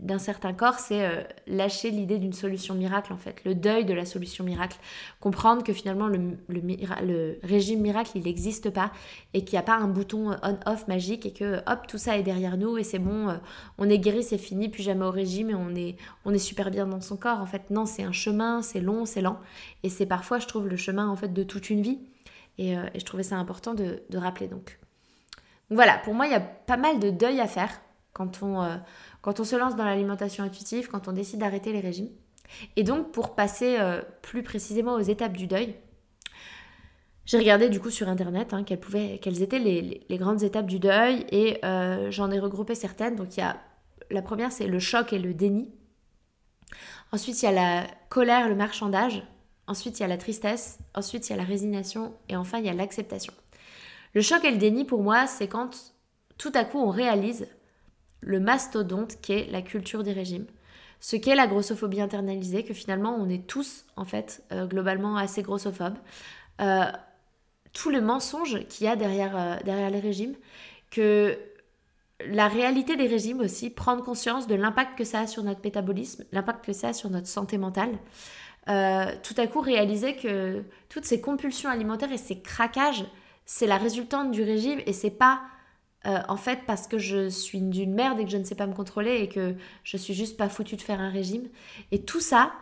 d'un 0.00 0.18
certain 0.18 0.52
corps, 0.52 0.78
c'est 0.78 1.04
euh, 1.04 1.22
lâcher 1.46 1.90
l'idée 1.90 2.18
d'une 2.18 2.32
solution 2.32 2.74
miracle 2.74 3.12
en 3.12 3.16
fait, 3.16 3.36
le 3.44 3.54
deuil 3.54 3.84
de 3.84 3.94
la 3.94 4.04
solution 4.04 4.42
miracle, 4.42 4.78
comprendre 5.20 5.62
que 5.62 5.72
finalement 5.72 6.08
le, 6.08 7.38
régime 7.42 7.80
miracle 7.80 8.12
il 8.16 8.24
n'existe 8.24 8.70
pas 8.70 8.90
et 9.32 9.44
qu'il 9.44 9.54
n'y 9.54 9.60
a 9.60 9.62
pas 9.62 9.76
un 9.76 9.86
bouton 9.86 10.36
on-off 10.42 10.88
magique 10.88 11.24
et 11.24 11.32
que 11.32 11.58
hop 11.66 11.86
tout 11.86 11.98
ça 11.98 12.18
est 12.18 12.22
derrière 12.22 12.56
nous 12.56 12.78
et 12.78 12.84
c'est 12.84 12.98
bon, 12.98 13.28
euh, 13.28 13.36
on 13.78 13.88
est 13.88 13.98
guéri, 13.98 14.24
c'est 14.24 14.38
fini, 14.38 14.68
plus 14.68 14.82
jamais 14.82 15.04
au 15.04 15.10
régime 15.10 15.50
et 15.50 15.54
on 15.54 15.74
est, 15.74 15.96
on 16.24 16.34
est 16.34 16.38
super 16.38 16.70
bien 16.70 16.86
dans 16.86 17.00
son 17.00 17.16
corps. 17.16 17.40
En 17.40 17.46
fait 17.46 17.70
non, 17.70 17.86
c'est 17.86 18.02
un 18.02 18.12
chemin, 18.12 18.62
c'est 18.62 18.80
long, 18.80 19.06
c'est 19.06 19.20
lent 19.20 19.38
et 19.84 19.88
c'est 19.88 20.06
parfois 20.06 20.40
je 20.40 20.46
trouve 20.46 20.66
le 20.66 20.76
chemin 20.76 21.08
en 21.08 21.16
fait 21.16 21.32
de 21.32 21.42
toute 21.44 21.70
une 21.70 21.82
vie 21.82 22.00
et, 22.58 22.74
je 22.94 23.04
trouvais 23.04 23.22
ça 23.22 23.36
important 23.36 23.74
de, 23.74 24.02
de 24.10 24.18
rappeler 24.18 24.48
donc. 24.48 24.78
Voilà, 25.70 25.98
pour 25.98 26.14
moi 26.14 26.26
il 26.26 26.32
y 26.32 26.34
a 26.34 26.40
pas 26.40 26.76
mal 26.76 26.98
de 26.98 27.10
deuil 27.10 27.40
à 27.40 27.46
faire 27.46 27.70
quand 28.12 28.42
on, 28.42 28.62
euh, 28.62 28.76
quand 29.22 29.40
on 29.40 29.44
se 29.44 29.56
lance 29.56 29.76
dans 29.76 29.84
l'alimentation 29.84 30.44
intuitive, 30.44 30.88
quand 30.88 31.08
on 31.08 31.12
décide 31.12 31.40
d'arrêter 31.40 31.72
les 31.72 31.80
régimes. 31.80 32.10
Et 32.76 32.82
donc, 32.82 33.12
pour 33.12 33.34
passer 33.34 33.76
euh, 33.78 34.02
plus 34.22 34.42
précisément 34.42 34.94
aux 34.94 35.00
étapes 35.00 35.36
du 35.36 35.46
deuil, 35.46 35.76
j'ai 37.26 37.38
regardé 37.38 37.68
du 37.68 37.78
coup 37.78 37.90
sur 37.90 38.08
internet 38.08 38.52
hein, 38.52 38.64
quelles, 38.64 39.42
étaient 39.42 39.60
les, 39.60 40.04
les, 40.08 40.18
grandes 40.18 40.42
étapes 40.42 40.66
du 40.66 40.80
deuil 40.80 41.24
et 41.30 41.64
euh, 41.64 42.10
j'en 42.10 42.30
ai 42.30 42.40
regroupé 42.40 42.74
certaines. 42.74 43.14
Donc, 43.14 43.36
il 43.36 43.40
y 43.40 43.42
a 43.42 43.56
la 44.10 44.22
première, 44.22 44.50
c'est 44.50 44.66
le 44.66 44.80
choc 44.80 45.12
et 45.12 45.18
le 45.18 45.32
déni. 45.32 45.70
Ensuite, 47.12 47.40
il 47.42 47.44
y 47.44 47.48
a 47.48 47.52
la 47.52 47.86
colère, 48.08 48.48
le 48.48 48.56
marchandage. 48.56 49.22
Ensuite, 49.66 49.98
il 49.98 50.02
y 50.02 50.04
a 50.04 50.08
la 50.08 50.16
tristesse. 50.16 50.78
Ensuite, 50.94 51.28
il 51.28 51.30
y 51.30 51.34
a 51.34 51.36
la 51.36 51.44
résignation. 51.44 52.14
Et 52.28 52.34
enfin, 52.34 52.58
il 52.58 52.66
y 52.66 52.68
a 52.68 52.74
l'acceptation. 52.74 53.32
Le 54.14 54.22
choc 54.22 54.44
et 54.44 54.50
le 54.50 54.56
déni, 54.56 54.84
pour 54.84 55.02
moi, 55.02 55.28
c'est 55.28 55.46
quand 55.46 55.94
tout 56.36 56.52
à 56.54 56.64
coup 56.64 56.78
on 56.78 56.90
réalise 56.90 57.46
le 58.20 58.40
mastodonte 58.40 59.20
qu'est 59.20 59.46
la 59.50 59.62
culture 59.62 60.02
des 60.02 60.12
régimes, 60.12 60.46
ce 61.00 61.16
qu'est 61.16 61.34
la 61.34 61.46
grossophobie 61.46 62.00
internalisée, 62.00 62.62
que 62.62 62.74
finalement 62.74 63.16
on 63.18 63.28
est 63.28 63.46
tous 63.46 63.86
en 63.96 64.04
fait 64.04 64.42
euh, 64.52 64.66
globalement 64.66 65.16
assez 65.16 65.42
grossophobes, 65.42 65.98
euh, 66.60 66.84
tout 67.72 67.90
le 67.90 68.00
mensonge 68.00 68.66
qu'il 68.68 68.86
y 68.86 68.88
a 68.88 68.96
derrière, 68.96 69.36
euh, 69.36 69.56
derrière 69.64 69.90
les 69.90 70.00
régimes, 70.00 70.34
que 70.90 71.38
la 72.26 72.48
réalité 72.48 72.96
des 72.96 73.06
régimes 73.06 73.40
aussi, 73.40 73.70
prendre 73.70 74.04
conscience 74.04 74.46
de 74.46 74.54
l'impact 74.54 74.98
que 74.98 75.04
ça 75.04 75.20
a 75.20 75.26
sur 75.26 75.42
notre 75.42 75.60
métabolisme, 75.64 76.24
l'impact 76.32 76.66
que 76.66 76.74
ça 76.74 76.88
a 76.88 76.92
sur 76.92 77.08
notre 77.08 77.28
santé 77.28 77.56
mentale, 77.56 77.98
tout 78.66 79.34
à 79.38 79.46
coup 79.46 79.60
réaliser 79.60 80.14
que 80.16 80.62
toutes 80.90 81.06
ces 81.06 81.22
compulsions 81.22 81.70
alimentaires 81.70 82.12
et 82.12 82.18
ces 82.18 82.40
craquages, 82.40 83.06
c'est 83.46 83.66
la 83.66 83.78
résultante 83.78 84.32
du 84.32 84.42
régime 84.42 84.80
et 84.84 84.92
c'est 84.92 85.10
pas 85.10 85.40
en 86.04 86.36
fait 86.36 86.60
parce 86.66 86.86
que 86.86 86.98
je 86.98 87.28
suis 87.28 87.60
d'une 87.60 87.92
merde 87.92 88.20
et 88.20 88.24
que 88.24 88.30
je 88.30 88.38
ne 88.38 88.44
sais 88.44 88.54
pas 88.54 88.66
me 88.66 88.74
contrôler 88.74 89.16
et 89.16 89.28
que 89.28 89.54
je 89.84 89.96
suis 89.96 90.14
juste 90.14 90.36
pas 90.36 90.48
foutue 90.48 90.76
de 90.76 90.82
faire 90.82 91.00
un 91.00 91.10
régime. 91.10 91.48
Et 91.92 92.02
tout 92.02 92.20
ça, 92.20 92.52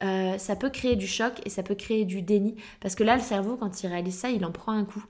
ça 0.00 0.56
peut 0.56 0.70
créer 0.70 0.96
du 0.96 1.06
choc 1.06 1.32
et 1.46 1.50
ça 1.50 1.62
peut 1.62 1.74
créer 1.74 2.04
du 2.04 2.20
déni. 2.20 2.56
Parce 2.80 2.94
que 2.94 3.02
là, 3.02 3.16
le 3.16 3.22
cerveau, 3.22 3.56
quand 3.56 3.82
il 3.82 3.86
réalise 3.86 4.18
ça, 4.18 4.28
il 4.30 4.44
en 4.44 4.52
prend 4.52 4.72
un 4.72 4.84
coup. 4.84 5.04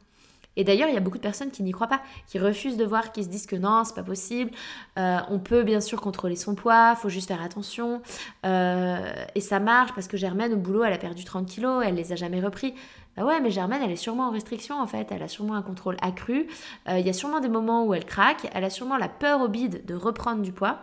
Et 0.56 0.64
d'ailleurs, 0.64 0.88
il 0.88 0.94
y 0.94 0.98
a 0.98 1.00
beaucoup 1.00 1.16
de 1.16 1.22
personnes 1.22 1.50
qui 1.50 1.62
n'y 1.62 1.72
croient 1.72 1.86
pas, 1.86 2.02
qui 2.26 2.38
refusent 2.38 2.76
de 2.76 2.84
voir, 2.84 3.12
qui 3.12 3.24
se 3.24 3.28
disent 3.28 3.46
que 3.46 3.56
non, 3.56 3.84
c'est 3.84 3.94
pas 3.94 4.02
possible. 4.02 4.50
Euh, 4.98 5.18
on 5.30 5.38
peut 5.38 5.62
bien 5.62 5.80
sûr 5.80 6.00
contrôler 6.00 6.36
son 6.36 6.54
poids, 6.54 6.94
faut 6.96 7.08
juste 7.08 7.28
faire 7.28 7.42
attention. 7.42 8.02
Euh, 8.44 9.12
et 9.34 9.40
ça 9.40 9.60
marche 9.60 9.92
parce 9.94 10.08
que 10.08 10.16
Germaine, 10.16 10.52
au 10.52 10.58
boulot, 10.58 10.84
elle 10.84 10.92
a 10.92 10.98
perdu 10.98 11.24
30 11.24 11.46
kilos, 11.46 11.82
elle 11.86 11.94
les 11.94 12.12
a 12.12 12.16
jamais 12.16 12.40
repris. 12.40 12.74
Bah 13.16 13.24
ouais, 13.24 13.40
mais 13.40 13.50
Germaine, 13.50 13.82
elle 13.82 13.90
est 13.90 13.96
sûrement 13.96 14.28
en 14.28 14.30
restriction 14.30 14.80
en 14.80 14.86
fait, 14.86 15.12
elle 15.12 15.22
a 15.22 15.28
sûrement 15.28 15.54
un 15.54 15.62
contrôle 15.62 15.96
accru. 16.00 16.46
Euh, 16.88 16.98
il 16.98 17.06
y 17.06 17.10
a 17.10 17.12
sûrement 17.12 17.40
des 17.40 17.48
moments 17.48 17.84
où 17.84 17.94
elle 17.94 18.06
craque, 18.06 18.48
elle 18.54 18.64
a 18.64 18.70
sûrement 18.70 18.96
la 18.96 19.08
peur 19.08 19.40
au 19.42 19.48
bide 19.48 19.84
de 19.84 19.94
reprendre 19.94 20.42
du 20.42 20.52
poids. 20.52 20.80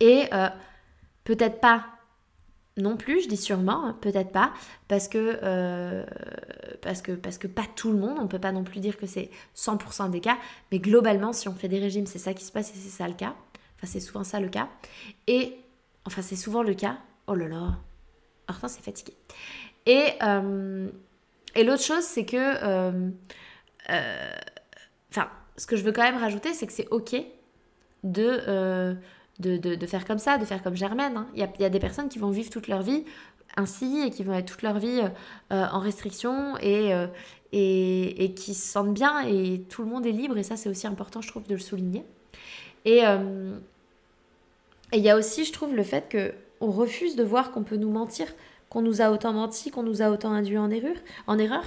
Et 0.00 0.28
peut-être 1.24 1.60
pas 1.60 1.86
non 2.76 2.96
plus, 2.96 3.22
je 3.22 3.28
dis 3.28 3.36
sûrement, 3.36 3.86
hein, 3.86 3.98
peut-être 4.00 4.32
pas, 4.32 4.52
parce 4.88 5.06
que, 5.08 5.38
euh, 5.42 6.04
parce, 6.82 7.02
que, 7.02 7.12
parce 7.12 7.38
que 7.38 7.46
pas 7.46 7.64
tout 7.76 7.92
le 7.92 7.98
monde, 7.98 8.18
on 8.20 8.26
peut 8.26 8.40
pas 8.40 8.52
non 8.52 8.64
plus 8.64 8.80
dire 8.80 8.96
que 8.96 9.06
c'est 9.06 9.30
100% 9.54 10.10
des 10.10 10.20
cas, 10.20 10.38
mais 10.72 10.80
globalement, 10.80 11.32
si 11.32 11.48
on 11.48 11.54
fait 11.54 11.68
des 11.68 11.78
régimes, 11.78 12.06
c'est 12.06 12.18
ça 12.18 12.34
qui 12.34 12.44
se 12.44 12.50
passe 12.52 12.70
et 12.70 12.78
c'est 12.78 12.88
ça 12.88 13.06
le 13.06 13.14
cas. 13.14 13.34
Enfin, 13.76 13.86
c'est 13.86 14.00
souvent 14.00 14.24
ça 14.24 14.40
le 14.40 14.48
cas. 14.48 14.68
Et, 15.28 15.56
enfin, 16.04 16.22
c'est 16.22 16.36
souvent 16.36 16.62
le 16.62 16.74
cas. 16.74 16.98
Oh 17.28 17.34
là 17.34 17.46
là, 17.46 17.78
enfin, 18.48 18.66
c'est 18.66 18.82
fatigué. 18.82 19.14
Et, 19.86 20.10
euh, 20.22 20.88
et 21.54 21.64
l'autre 21.64 21.82
chose, 21.82 22.04
c'est 22.04 22.24
que, 22.24 22.36
euh, 22.36 23.10
enfin, 25.10 25.28
ce 25.56 25.66
que 25.66 25.76
je 25.76 25.84
veux 25.84 25.92
quand 25.92 26.02
même 26.02 26.16
rajouter, 26.16 26.54
c'est 26.54 26.66
que 26.66 26.72
c'est 26.72 26.88
ok 26.90 27.16
de 28.02 28.96
de, 29.38 29.86
faire 29.86 30.04
comme 30.04 30.18
ça, 30.18 30.38
de 30.38 30.44
faire 30.44 30.62
comme 30.62 30.76
Germaine. 30.76 31.16
Hein. 31.16 31.28
Il 31.34 31.40
y, 31.40 31.64
a, 31.64 31.68
des 31.68 31.78
personnes 31.78 32.08
qui 32.08 32.18
vont 32.18 32.30
vivre 32.30 32.50
toute 32.50 32.68
leur 32.68 32.82
vie 32.82 33.04
ainsi 33.56 34.02
et 34.06 34.10
qui 34.10 34.24
vont 34.24 34.34
être 34.34 34.46
toute 34.46 34.62
leur 34.62 34.78
vie 34.78 35.00
euh, 35.52 35.66
en 35.70 35.78
restriction 35.78 36.54
euh, 36.62 37.06
et, 37.52 38.24
et, 38.24 38.34
qui 38.34 38.54
se 38.54 38.66
sentent 38.66 38.94
bien 38.94 39.20
et 39.26 39.60
tout 39.68 39.82
le 39.82 39.88
monde 39.88 40.06
est 40.06 40.12
libre 40.12 40.36
et 40.36 40.42
ça 40.42 40.56
c'est 40.56 40.68
aussi 40.68 40.88
important 40.88 41.20
je 41.20 41.28
trouve 41.28 41.46
de 41.46 41.54
le 41.54 41.60
souligner. 41.60 42.04
Euh, 42.86 43.56
et 44.92 44.98
il 44.98 45.02
y 45.02 45.10
a 45.10 45.16
aussi 45.16 45.44
je 45.44 45.52
trouve 45.52 45.74
le 45.74 45.82
fait 45.82 46.08
que 46.08 46.32
on 46.60 46.70
refuse 46.70 47.16
de 47.16 47.24
voir 47.24 47.50
qu'on 47.50 47.62
peut 47.62 47.76
nous 47.76 47.90
mentir, 47.90 48.26
qu'on 48.74 48.82
nous 48.82 49.00
a 49.00 49.10
autant 49.10 49.32
menti, 49.32 49.70
qu'on 49.70 49.82
nous 49.82 50.02
a 50.02 50.10
autant 50.10 50.32
induit 50.32 50.58
en 50.58 50.70
erreur, 50.70 50.96
en 51.26 51.38
erreur 51.38 51.64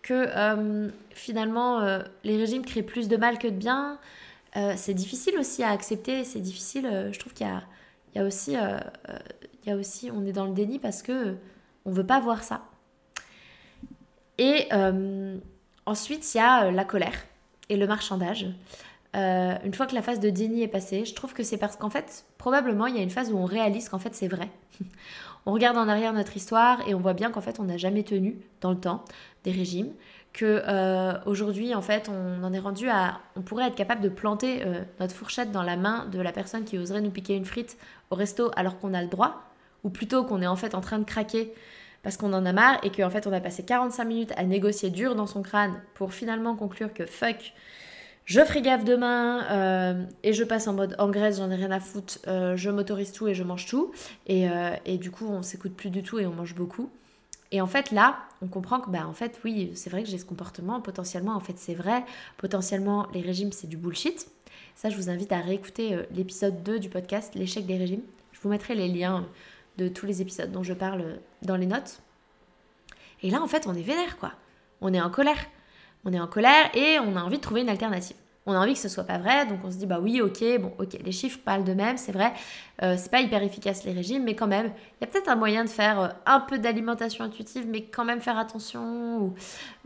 que 0.00 0.28
finalement 1.10 1.80
les 2.22 2.36
régimes 2.36 2.64
créent 2.64 2.84
plus 2.84 3.08
de 3.08 3.16
mal 3.16 3.38
que 3.38 3.48
de 3.48 3.56
bien, 3.56 3.98
euh, 4.56 4.72
c'est 4.76 4.94
difficile 4.94 5.38
aussi 5.38 5.62
à 5.62 5.70
accepter, 5.70 6.24
c'est 6.24 6.40
difficile, 6.40 6.86
euh, 6.86 7.12
je 7.12 7.18
trouve 7.18 7.34
qu'il 7.34 7.46
y 7.46 8.18
a, 8.18 8.24
aussi, 8.24 8.56
euh, 8.56 8.78
il 9.62 9.68
y 9.68 9.72
a 9.72 9.76
aussi, 9.76 10.10
on 10.10 10.24
est 10.24 10.32
dans 10.32 10.46
le 10.46 10.54
déni 10.54 10.78
parce 10.78 11.02
que 11.02 11.36
on 11.84 11.92
veut 11.92 12.06
pas 12.06 12.20
voir 12.20 12.42
ça. 12.42 12.62
Et 14.38 14.68
ensuite, 15.86 16.34
il 16.34 16.38
y 16.38 16.40
a 16.40 16.70
la 16.70 16.84
colère 16.84 17.24
et 17.68 17.76
le 17.76 17.86
marchandage. 17.86 18.46
une 19.14 19.72
fois 19.74 19.86
que 19.86 19.94
la 19.94 20.02
phase 20.02 20.20
de 20.20 20.28
déni 20.28 20.62
est 20.62 20.68
passée, 20.68 21.04
je 21.04 21.14
trouve 21.14 21.32
que 21.32 21.42
c'est 21.42 21.56
parce 21.56 21.76
qu'en 21.76 21.88
fait, 21.88 22.24
probablement, 22.36 22.86
il 22.86 22.96
y 22.96 22.98
a 22.98 23.02
une 23.02 23.10
phase 23.10 23.32
où 23.32 23.38
on 23.38 23.44
réalise 23.44 23.88
qu'en 23.88 23.98
fait, 23.98 24.14
c'est 24.14 24.28
vrai. 24.28 24.50
On 25.46 25.52
regarde 25.52 25.78
en 25.78 25.88
arrière 25.88 26.12
notre 26.12 26.36
histoire 26.36 26.86
et 26.88 26.94
on 26.94 27.00
voit 27.00 27.14
bien 27.14 27.30
qu'en 27.30 27.40
fait, 27.40 27.60
on 27.60 27.64
n'a 27.64 27.76
jamais 27.76 28.02
tenu 28.02 28.36
dans 28.60 28.70
le 28.70 28.78
temps 28.78 29.04
des 29.44 29.52
régimes, 29.52 29.92
que 30.36 30.62
euh, 30.68 31.18
aujourd'hui 31.24 31.74
en 31.74 31.80
fait 31.80 32.10
on 32.10 32.44
en 32.44 32.52
est 32.52 32.58
rendu 32.58 32.90
à 32.90 33.20
on 33.36 33.40
pourrait 33.40 33.68
être 33.68 33.74
capable 33.74 34.02
de 34.02 34.10
planter 34.10 34.62
euh, 34.66 34.82
notre 35.00 35.14
fourchette 35.14 35.50
dans 35.50 35.62
la 35.62 35.76
main 35.76 36.06
de 36.12 36.20
la 36.20 36.30
personne 36.30 36.64
qui 36.64 36.76
oserait 36.76 37.00
nous 37.00 37.10
piquer 37.10 37.34
une 37.34 37.46
frite 37.46 37.78
au 38.10 38.16
resto 38.16 38.50
alors 38.54 38.78
qu'on 38.78 38.92
a 38.92 39.00
le 39.00 39.08
droit 39.08 39.44
ou 39.82 39.88
plutôt 39.88 40.24
qu'on 40.24 40.42
est 40.42 40.46
en 40.46 40.56
fait 40.56 40.74
en 40.74 40.82
train 40.82 40.98
de 40.98 41.04
craquer 41.04 41.54
parce 42.02 42.18
qu'on 42.18 42.34
en 42.34 42.44
a 42.44 42.52
marre 42.52 42.78
et 42.82 42.90
qu'en 42.90 43.08
fait 43.08 43.26
on 43.26 43.32
a 43.32 43.40
passé 43.40 43.64
45 43.64 44.04
minutes 44.04 44.32
à 44.36 44.44
négocier 44.44 44.90
dur 44.90 45.14
dans 45.14 45.26
son 45.26 45.40
crâne 45.40 45.80
pour 45.94 46.12
finalement 46.12 46.54
conclure 46.54 46.92
que 46.92 47.06
fuck 47.06 47.54
je 48.26 48.40
ferai 48.40 48.60
gaffe 48.60 48.84
demain 48.84 49.44
euh, 49.50 50.04
et 50.22 50.34
je 50.34 50.44
passe 50.44 50.68
en 50.68 50.74
mode 50.74 50.94
en 50.98 51.08
Grèce, 51.08 51.38
j'en 51.38 51.50
ai 51.50 51.54
rien 51.54 51.70
à 51.70 51.80
foutre, 51.80 52.18
je 52.26 52.70
m'autorise 52.70 53.12
tout 53.12 53.26
et 53.28 53.34
je 53.34 53.42
mange 53.42 53.66
tout. 53.66 53.92
Et, 54.26 54.46
et 54.84 54.98
du 54.98 55.10
coup, 55.10 55.26
on 55.26 55.42
s'écoute 55.42 55.74
plus 55.74 55.90
du 55.90 56.02
tout 56.02 56.18
et 56.18 56.26
on 56.26 56.34
mange 56.34 56.54
beaucoup. 56.54 56.90
Et 57.52 57.60
en 57.60 57.66
fait, 57.66 57.90
là, 57.90 58.18
on 58.42 58.48
comprend 58.48 58.80
que, 58.80 58.90
bah, 58.90 59.06
en 59.06 59.12
fait, 59.12 59.40
oui, 59.44 59.70
c'est 59.74 59.90
vrai 59.90 60.02
que 60.02 60.08
j'ai 60.08 60.18
ce 60.18 60.24
comportement, 60.24 60.80
potentiellement, 60.80 61.34
en 61.34 61.40
fait, 61.40 61.58
c'est 61.58 61.74
vrai, 61.74 62.04
potentiellement, 62.36 63.06
les 63.14 63.20
régimes, 63.20 63.52
c'est 63.52 63.68
du 63.68 63.76
bullshit. 63.76 64.28
Ça, 64.74 64.90
je 64.90 64.96
vous 64.96 65.08
invite 65.08 65.32
à 65.32 65.40
réécouter 65.40 65.94
euh, 65.94 66.02
l'épisode 66.10 66.62
2 66.62 66.78
du 66.78 66.88
podcast, 66.88 67.34
l'échec 67.34 67.64
des 67.66 67.76
régimes. 67.76 68.02
Je 68.32 68.40
vous 68.40 68.48
mettrai 68.48 68.74
les 68.74 68.88
liens 68.88 69.26
de 69.78 69.88
tous 69.88 70.06
les 70.06 70.20
épisodes 70.20 70.50
dont 70.50 70.62
je 70.62 70.74
parle 70.74 71.00
euh, 71.00 71.16
dans 71.42 71.56
les 71.56 71.66
notes. 71.66 72.00
Et 73.22 73.30
là, 73.30 73.40
en 73.40 73.46
fait, 73.46 73.66
on 73.66 73.74
est 73.74 73.82
vénère, 73.82 74.18
quoi. 74.18 74.32
On 74.80 74.92
est 74.92 75.00
en 75.00 75.10
colère. 75.10 75.46
On 76.06 76.12
est 76.12 76.20
en 76.20 76.28
colère 76.28 76.70
et 76.74 76.98
on 77.00 77.16
a 77.16 77.22
envie 77.22 77.36
de 77.36 77.42
trouver 77.42 77.60
une 77.60 77.68
alternative 77.68 78.16
on 78.46 78.52
a 78.52 78.58
envie 78.58 78.74
que 78.74 78.78
ce 78.78 78.88
soit 78.88 79.04
pas 79.04 79.18
vrai, 79.18 79.44
donc 79.46 79.58
on 79.64 79.70
se 79.72 79.76
dit 79.76 79.86
bah 79.86 79.98
oui, 80.00 80.20
ok, 80.20 80.42
bon, 80.60 80.72
ok, 80.78 80.96
les 81.04 81.12
chiffres 81.12 81.40
parlent 81.44 81.64
de 81.64 81.74
même, 81.74 81.96
c'est 81.96 82.12
vrai, 82.12 82.32
euh, 82.82 82.94
c'est 82.96 83.10
pas 83.10 83.20
hyper 83.20 83.42
efficace 83.42 83.84
les 83.84 83.92
régimes, 83.92 84.22
mais 84.22 84.36
quand 84.36 84.46
même, 84.46 84.66
il 84.66 85.04
y 85.04 85.04
a 85.04 85.08
peut-être 85.08 85.28
un 85.28 85.34
moyen 85.34 85.64
de 85.64 85.68
faire 85.68 86.00
euh, 86.00 86.08
un 86.26 86.38
peu 86.38 86.58
d'alimentation 86.58 87.24
intuitive, 87.24 87.66
mais 87.68 87.82
quand 87.82 88.04
même 88.04 88.20
faire 88.20 88.38
attention, 88.38 89.34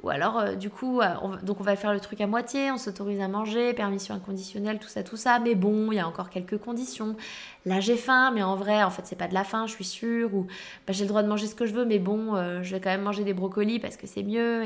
ou, 0.03 0.11
alors 0.11 0.39
euh, 0.39 0.55
du 0.57 0.69
coup, 0.69 1.01
on, 1.23 1.37
donc 1.43 1.59
on 1.61 1.65
va 1.65 1.75
faire 1.75 1.95
le 1.95 2.01
truc 2.01 2.21
à 2.21 2.27
moitié, 2.27 2.71
on 2.71 2.77
s'autorise 2.77 3.21
à 3.21 3.29
manger, 3.29 3.73
permission 3.73 4.15
inconditionnelle, 4.15 4.79
tout 4.79 4.89
ça, 4.89 5.03
tout 5.03 5.17
ça, 5.17 5.39
mais 5.39 5.55
bon, 5.55 5.91
il 5.91 5.97
y 5.97 6.01
a 6.01 6.07
encore 6.07 6.29
quelques 6.29 6.59
conditions. 6.59 7.17
Là 7.65 7.81
j'ai 7.81 7.97
faim, 7.97 8.31
mais 8.35 8.43
en 8.43 8.57
vrai, 8.57 8.83
en 8.83 8.91
fait, 8.91 9.03
c'est 9.07 9.17
pas 9.17 9.29
de 9.29 9.35
la 9.35 9.45
faim, 9.45 9.67
je 9.67 9.73
suis 9.73 9.85
sûre, 9.85 10.35
ou 10.35 10.47
bah, 10.87 10.93
j'ai 10.93 11.05
le 11.05 11.09
droit 11.09 11.23
de 11.23 11.29
manger 11.29 11.47
ce 11.47 11.55
que 11.55 11.65
je 11.65 11.73
veux, 11.73 11.87
mais 11.87 11.99
bon, 11.99 12.35
je 12.63 12.75
vais 12.75 12.81
quand 12.81 12.91
même 12.91 13.03
manger 13.03 13.25
des 13.25 13.35
brocolis 13.35 13.79
parce 13.79 13.97
que 13.97 14.07
c'est 14.07 14.23
mieux, 14.23 14.65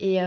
et 0.00 0.20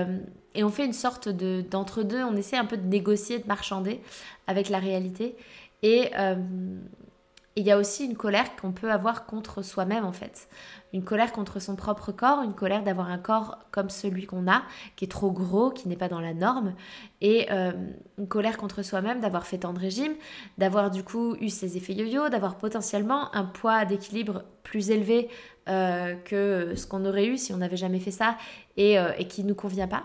et 0.55 0.63
on 0.63 0.69
fait 0.69 0.85
une 0.85 0.93
sorte 0.93 1.29
de 1.29 1.63
d'entre-deux, 1.69 2.23
on 2.23 2.35
essaie 2.35 2.57
un 2.57 2.65
peu 2.65 2.77
de 2.77 2.87
négocier, 2.87 3.39
de 3.39 3.47
marchander 3.47 4.01
avec 4.47 4.69
la 4.69 4.79
réalité. 4.79 5.35
Et 5.83 6.11
euh, 6.17 6.35
il 7.55 7.65
y 7.65 7.71
a 7.71 7.77
aussi 7.77 8.05
une 8.05 8.15
colère 8.15 8.55
qu'on 8.55 8.71
peut 8.71 8.91
avoir 8.91 9.25
contre 9.25 9.61
soi-même 9.61 10.05
en 10.05 10.13
fait. 10.13 10.47
Une 10.93 11.03
colère 11.03 11.31
contre 11.31 11.59
son 11.59 11.75
propre 11.75 12.11
corps, 12.11 12.43
une 12.43 12.53
colère 12.53 12.83
d'avoir 12.83 13.09
un 13.09 13.17
corps 13.17 13.59
comme 13.71 13.89
celui 13.89 14.25
qu'on 14.25 14.49
a, 14.49 14.63
qui 14.95 15.05
est 15.05 15.09
trop 15.09 15.31
gros, 15.31 15.69
qui 15.71 15.87
n'est 15.87 15.95
pas 15.95 16.09
dans 16.09 16.19
la 16.19 16.33
norme, 16.33 16.73
et 17.21 17.47
euh, 17.51 17.71
une 18.17 18.27
colère 18.27 18.57
contre 18.57 18.83
soi-même 18.83 19.21
d'avoir 19.21 19.45
fait 19.45 19.59
tant 19.59 19.73
de 19.73 19.79
régimes, 19.79 20.15
d'avoir 20.57 20.91
du 20.91 21.03
coup 21.03 21.35
eu 21.39 21.49
ces 21.49 21.77
effets 21.77 21.93
yo-yo, 21.93 22.29
d'avoir 22.29 22.57
potentiellement 22.57 23.33
un 23.35 23.45
poids 23.45 23.85
d'équilibre 23.85 24.43
plus 24.63 24.91
élevé 24.91 25.29
euh, 25.69 26.15
que 26.15 26.73
ce 26.75 26.87
qu'on 26.87 27.05
aurait 27.05 27.25
eu 27.25 27.37
si 27.37 27.53
on 27.53 27.57
n'avait 27.57 27.77
jamais 27.77 27.99
fait 27.99 28.11
ça 28.11 28.37
et, 28.75 28.95
et 29.17 29.27
qui 29.27 29.43
ne 29.43 29.49
nous 29.49 29.55
convient 29.55 29.87
pas 29.87 30.03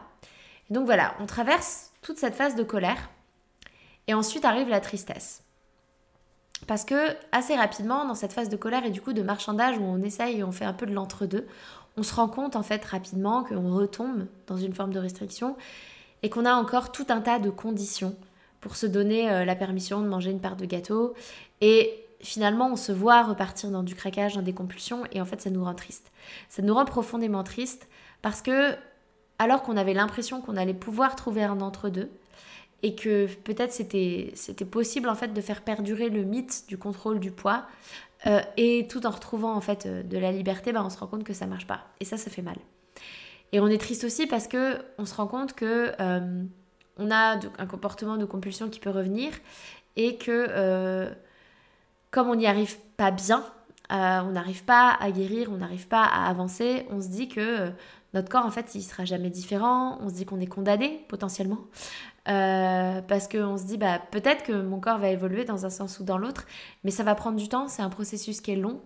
donc 0.71 0.87
voilà, 0.87 1.15
on 1.21 1.27
traverse 1.27 1.93
toute 2.03 2.19
cette 2.19 2.35
phase 2.35 2.57
de 2.57 2.63
colère 2.63 3.11
et 4.07 4.15
ensuite 4.15 4.45
arrive 4.45 4.69
la 4.69 4.81
tristesse. 4.81 5.43
Parce 6.67 6.85
que 6.85 7.15
assez 7.33 7.55
rapidement, 7.55 8.07
dans 8.07 8.15
cette 8.15 8.33
phase 8.33 8.49
de 8.49 8.57
colère 8.57 8.85
et 8.85 8.91
du 8.91 9.01
coup 9.01 9.13
de 9.13 9.23
marchandage 9.23 9.77
où 9.79 9.83
on 9.83 10.03
essaye 10.03 10.39
et 10.39 10.45
on 10.45 10.53
fait 10.53 10.65
un 10.65 10.73
peu 10.73 10.87
de 10.87 10.95
l'entre-deux, 10.95 11.47
on 11.97 12.03
se 12.03 12.15
rend 12.15 12.29
compte 12.29 12.57
en 12.57 12.63
fait 12.63 12.85
rapidement 12.85 13.45
qu'on 13.45 13.75
retombe 13.75 14.27
dans 14.47 14.57
une 14.57 14.75
forme 14.75 14.93
de 14.93 14.99
restriction 14.99 15.57
et 16.23 16.31
qu'on 16.31 16.45
a 16.45 16.55
encore 16.55 16.93
tout 16.93 17.07
un 17.09 17.21
tas 17.21 17.39
de 17.39 17.51
conditions 17.51 18.17
pour 18.61 18.77
se 18.77 18.87
donner 18.87 19.31
euh, 19.31 19.45
la 19.45 19.55
permission 19.55 20.01
de 20.01 20.09
manger 20.09 20.31
une 20.31 20.41
part 20.41 20.57
de 20.57 20.65
gâteau. 20.65 21.15
Et 21.61 22.05
finalement, 22.21 22.69
on 22.73 22.77
se 22.77 22.93
voit 22.93 23.23
repartir 23.23 23.71
dans 23.71 23.83
du 23.83 23.95
craquage, 23.95 24.35
dans 24.35 24.43
des 24.43 24.55
compulsions 24.55 25.05
et 25.13 25.21
en 25.21 25.25
fait, 25.25 25.41
ça 25.41 25.51
nous 25.51 25.65
rend 25.65 25.75
triste. 25.75 26.11
Ça 26.49 26.63
nous 26.63 26.75
rend 26.75 26.85
profondément 26.85 27.45
triste 27.45 27.89
parce 28.23 28.43
que 28.43 28.75
alors 29.39 29.63
qu'on 29.63 29.77
avait 29.77 29.95
l'impression 29.95 30.41
qu'on 30.41 30.57
allait 30.57 30.75
pouvoir 30.75 31.17
trouver 31.17 31.43
un 31.43 31.61
entre-deux 31.61 32.11
et 32.83 32.95
que 32.95 33.27
peut-être 33.43 33.73
c'était, 33.73 34.33
possible 34.71 35.09
en 35.09 35.15
fait 35.15 35.33
de 35.33 35.41
faire 35.41 35.63
perdurer 35.63 36.11
le 36.11 36.25
mythe 36.25 36.65
du 36.69 36.79
contrôle 36.79 37.21
du 37.21 37.31
poids 37.31 37.67
euh, 38.27 38.41
et 38.57 38.87
tout 38.89 39.07
en 39.07 39.11
retrouvant 39.11 39.55
en 39.55 39.61
fait 39.61 39.87
euh, 39.87 40.03
de 40.03 40.19
la 40.19 40.33
liberté, 40.33 40.73
ben, 40.73 40.85
on 40.85 40.91
se 40.91 40.99
rend 40.99 41.07
compte 41.07 41.25
que 41.25 41.33
ça 41.33 41.47
marche 41.47 41.67
pas 41.67 41.87
et 42.01 42.05
ça, 42.05 42.17
ça 42.17 42.31
fait 42.31 42.43
mal. 42.43 42.57
Et 43.53 43.61
on 43.61 43.69
est 43.69 43.79
triste 43.79 44.05
aussi 44.05 44.27
parce 44.27 44.49
que 44.49 44.79
on 44.99 45.07
se 45.07 45.15
rend 45.15 45.27
compte 45.27 45.55
que 45.55 45.93
euh, 46.01 46.45
on 46.99 47.11
a 47.11 47.39
un 47.59 47.67
comportement 47.67 48.17
de 48.17 48.25
compulsion 48.25 48.69
qui 48.69 48.81
peut 48.81 48.91
revenir 48.91 49.33
et 49.97 50.17
que 50.17 51.09
comme 52.11 52.29
on 52.29 52.35
n'y 52.35 52.47
arrive 52.47 52.77
pas 52.97 53.11
bien, 53.11 53.45
on 53.91 54.31
n'arrive 54.31 54.65
pas 54.65 54.97
à 54.99 55.11
guérir, 55.11 55.51
on 55.53 55.59
n'arrive 55.59 55.87
pas 55.89 56.05
à 56.05 56.29
avancer, 56.29 56.87
on 56.91 57.01
se 57.01 57.09
dit 57.09 57.29
que 57.29 57.71
notre 58.17 58.31
corps, 58.31 58.47
en 58.47 58.51
fait, 58.51 58.75
il 58.75 58.83
sera 58.83 59.05
jamais 59.05 59.29
différent. 59.29 59.99
On 60.01 60.09
se 60.09 60.15
dit 60.15 60.25
qu'on 60.25 60.41
est 60.41 60.47
condamné 60.47 61.05
potentiellement. 61.09 61.59
Euh, 62.29 63.03
parce 63.03 63.29
qu'on 63.29 63.59
se 63.59 63.65
dit, 63.65 63.77
bah, 63.77 64.01
peut-être 64.11 64.43
que 64.43 64.53
mon 64.53 64.81
corps 64.81 64.97
va 64.97 65.11
évoluer 65.11 65.45
dans 65.45 65.67
un 65.67 65.71
sens 65.71 66.01
ou 66.01 66.05
dans 66.05 66.17
l'autre, 66.17 66.47
mais 66.83 66.91
ça 66.91 67.03
va 67.03 67.15
prendre 67.15 67.37
du 67.37 67.51
temps. 67.51 67.69
C'est 67.69 67.83
un 67.83 67.91
processus 67.91 68.41
qui 68.41 68.53
est 68.53 68.57
long. 68.57 68.81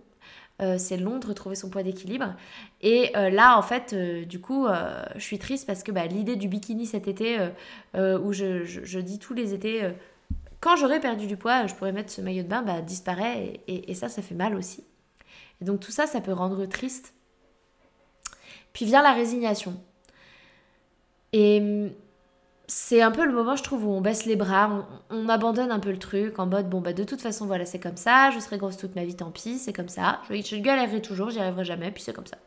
euh, 0.61 0.77
c'est 0.77 0.97
long 0.97 1.17
de 1.17 1.27
retrouver 1.27 1.55
son 1.55 1.69
poids 1.69 1.81
d'équilibre. 1.81 2.35
Et 2.81 3.15
euh, 3.15 3.29
là, 3.29 3.57
en 3.57 3.61
fait, 3.61 3.95
du 4.27 4.41
coup, 4.41 4.67
je 5.15 5.21
suis 5.21 5.39
triste 5.39 5.65
parce 5.65 5.81
que 5.81 5.93
bah, 5.93 6.05
l'idée 6.07 6.35
du 6.35 6.49
bikini 6.49 6.85
cet 6.85 7.07
été, 7.07 7.37
où 7.95 8.33
je, 8.33 8.99
dis 8.99 9.17
tous 9.17 9.33
les 9.33 9.53
étés, 9.53 9.93
quand 10.59 10.75
j'aurai 10.75 10.99
perdu 10.99 11.25
du 11.25 11.37
poids, 11.37 11.67
je 11.67 11.73
pourrais 11.73 11.93
mettre 11.93 12.11
ce 12.11 12.19
maillot 12.19 12.43
de 12.43 12.49
bain, 12.49 12.63
bah, 12.63 12.81
disparaît. 12.81 13.61
Et, 13.69 13.91
et, 13.91 13.95
ça, 13.95 14.09
ça 14.09 14.21
fait 14.21 14.35
mal 14.35 14.55
aussi. 14.55 14.83
Et 15.61 15.65
donc 15.65 15.79
tout 15.79 15.91
ça, 15.91 16.05
ça 16.05 16.19
peut 16.19 16.33
rendre 16.33 16.65
triste. 16.65 17.13
Puis 18.73 18.85
vient 18.85 19.01
la 19.01 19.13
résignation. 19.13 19.75
Et 21.33 21.91
c'est 22.73 23.01
un 23.01 23.11
peu 23.11 23.25
le 23.25 23.33
moment, 23.33 23.57
je 23.57 23.63
trouve, 23.63 23.85
où 23.85 23.91
on 23.91 23.99
baisse 23.99 24.25
les 24.25 24.37
bras, 24.37 24.87
on, 25.09 25.27
abandonne 25.27 25.71
un 25.71 25.79
peu 25.79 25.91
le 25.91 25.97
truc 25.97 26.39
en 26.39 26.45
mode 26.45 26.69
bon, 26.69 26.79
bah 26.79 26.93
de 26.93 27.03
toute 27.03 27.19
façon, 27.21 27.45
voilà, 27.45 27.65
c'est 27.65 27.79
comme 27.79 27.97
ça, 27.97 28.31
je 28.31 28.39
serai 28.39 28.57
grosse 28.57 28.77
toute 28.77 28.95
ma 28.95 29.03
vie, 29.03 29.13
tant 29.13 29.29
pis, 29.29 29.59
c'est 29.59 29.73
comme 29.73 29.89
ça. 29.89 30.21
Je, 30.29 30.35
je 30.35 30.97
toujours, 30.99 31.29
j'y 31.29 31.39
arriverai 31.39 31.65
jamais, 31.65 31.91
puis 31.91 32.01
c'est 32.01 32.13
comme 32.13 32.25
ça. 32.25 32.37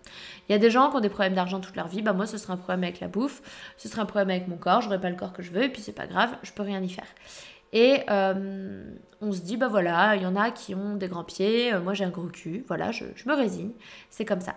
Il 0.49 0.53
y 0.53 0.55
a 0.55 0.59
des 0.59 0.71
gens 0.71 0.89
qui 0.89 0.97
ont 0.97 1.01
des 1.01 1.11
problèmes 1.11 1.35
d'argent 1.35 1.61
toute 1.61 1.77
leur 1.77 1.89
vie, 1.89 2.01
bah 2.01 2.15
moi, 2.15 2.27
ce 2.27 2.39
sera 2.39 2.55
un 2.55 2.57
problème 2.57 2.85
avec 2.85 3.01
la 3.01 3.09
bouffe, 3.09 3.43
ce 3.77 3.87
sera 3.87 4.01
un 4.01 4.07
problème 4.07 4.31
avec 4.31 4.49
mon 4.49 4.57
corps, 4.57 4.81
j'aurai 4.81 4.99
pas 4.99 5.11
le 5.11 5.17
corps 5.17 5.35
que 5.35 5.43
je 5.43 5.51
veux, 5.51 5.65
et 5.65 5.69
puis 5.69 5.83
c'est 5.83 5.93
pas 5.93 6.07
grave, 6.07 6.31
je 6.43 6.53
peux 6.53 6.63
rien 6.63 6.83
y 6.83 6.89
faire. 6.89 7.09
Et 7.75 8.01
euh, 8.09 8.83
on 9.21 9.31
se 9.31 9.43
dit, 9.43 9.59
bah 9.59 9.69
voilà, 9.69 10.17
il 10.17 10.23
y 10.23 10.27
en 10.27 10.37
a 10.37 10.51
qui 10.53 10.75
ont 10.75 10.97
des 10.97 11.09
grands 11.09 11.25
pieds, 11.25 11.75
euh, 11.75 11.83
moi 11.83 11.93
j'ai 11.93 12.05
un 12.05 12.11
gros 12.11 12.29
cul, 12.29 12.65
voilà, 12.67 12.93
je, 12.93 13.05
je 13.15 13.29
me 13.29 13.35
résigne, 13.35 13.73
c'est 14.09 14.25
comme 14.25 14.41
ça. 14.41 14.55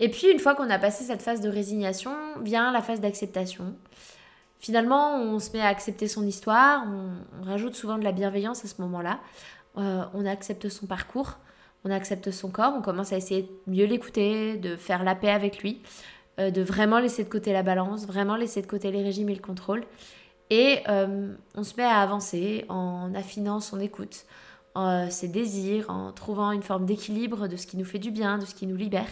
Et 0.00 0.08
puis, 0.08 0.30
une 0.30 0.38
fois 0.38 0.54
qu'on 0.54 0.70
a 0.70 0.78
passé 0.78 1.04
cette 1.04 1.22
phase 1.22 1.40
de 1.40 1.48
résignation, 1.48 2.12
vient 2.42 2.72
la 2.72 2.80
phase 2.80 3.00
d'acceptation. 3.00 3.74
Finalement, 4.58 5.16
on 5.16 5.38
se 5.38 5.52
met 5.52 5.60
à 5.60 5.68
accepter 5.68 6.08
son 6.08 6.26
histoire, 6.26 6.84
on, 6.86 7.44
rajoute 7.44 7.74
souvent 7.74 7.98
de 7.98 8.04
la 8.04 8.12
bienveillance 8.12 8.64
à 8.64 8.68
ce 8.68 8.80
moment-là, 8.82 9.20
euh, 9.78 10.02
on 10.12 10.26
accepte 10.26 10.68
son 10.68 10.86
parcours, 10.86 11.38
on 11.84 11.90
accepte 11.90 12.30
son 12.30 12.50
corps, 12.50 12.74
on 12.76 12.82
commence 12.82 13.12
à 13.12 13.16
essayer 13.16 13.42
de 13.42 13.72
mieux 13.72 13.86
l'écouter, 13.86 14.56
de 14.56 14.76
faire 14.76 15.02
la 15.02 15.14
paix 15.14 15.30
avec 15.30 15.62
lui, 15.62 15.80
euh, 16.38 16.50
de 16.50 16.60
vraiment 16.60 16.98
laisser 16.98 17.24
de 17.24 17.28
côté 17.30 17.52
la 17.52 17.62
balance, 17.62 18.06
vraiment 18.06 18.36
laisser 18.36 18.60
de 18.60 18.66
côté 18.66 18.90
les 18.90 19.02
régimes 19.02 19.30
et 19.30 19.34
le 19.34 19.40
contrôle. 19.40 19.84
Et 20.50 20.80
euh, 20.88 21.32
on 21.54 21.62
se 21.62 21.76
met 21.76 21.84
à 21.84 22.00
avancer 22.00 22.66
en 22.68 23.14
affinant 23.14 23.60
son 23.60 23.80
écoute, 23.80 24.24
ses 25.10 25.28
désirs, 25.28 25.90
en 25.90 26.12
trouvant 26.12 26.52
une 26.52 26.62
forme 26.62 26.86
d'équilibre 26.86 27.48
de 27.48 27.56
ce 27.56 27.66
qui 27.66 27.76
nous 27.76 27.84
fait 27.84 27.98
du 27.98 28.10
bien, 28.10 28.38
de 28.38 28.46
ce 28.46 28.54
qui 28.54 28.66
nous 28.66 28.76
libère. 28.76 29.08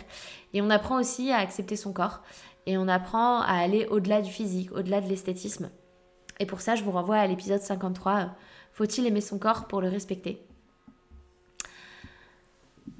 Et 0.55 0.63
on 0.63 0.71
apprend 0.71 0.99
aussi 0.99 1.31
à 1.33 1.39
accepter 1.39 1.77
son 1.77 1.93
corps, 1.93 2.23
et 2.67 2.77
on 2.77 2.89
apprend 2.89 3.41
à 3.41 3.55
aller 3.55 3.87
au-delà 3.87 4.21
du 4.23 4.31
physique, 4.31 4.73
au-delà 4.73 5.01
de 5.01 5.09
l'esthétisme. 5.09 5.71
Et 6.41 6.47
pour 6.47 6.61
ça, 6.61 6.75
je 6.75 6.85
vous 6.85 6.91
renvoie 6.91 7.17
à 7.17 7.27
l'épisode 7.27 7.61
53, 7.61 8.29
Faut-il 8.73 9.07
aimer 9.07 9.21
son 9.21 9.39
corps 9.39 9.67
pour 9.67 9.81
le 9.81 9.89
respecter? 9.89 10.41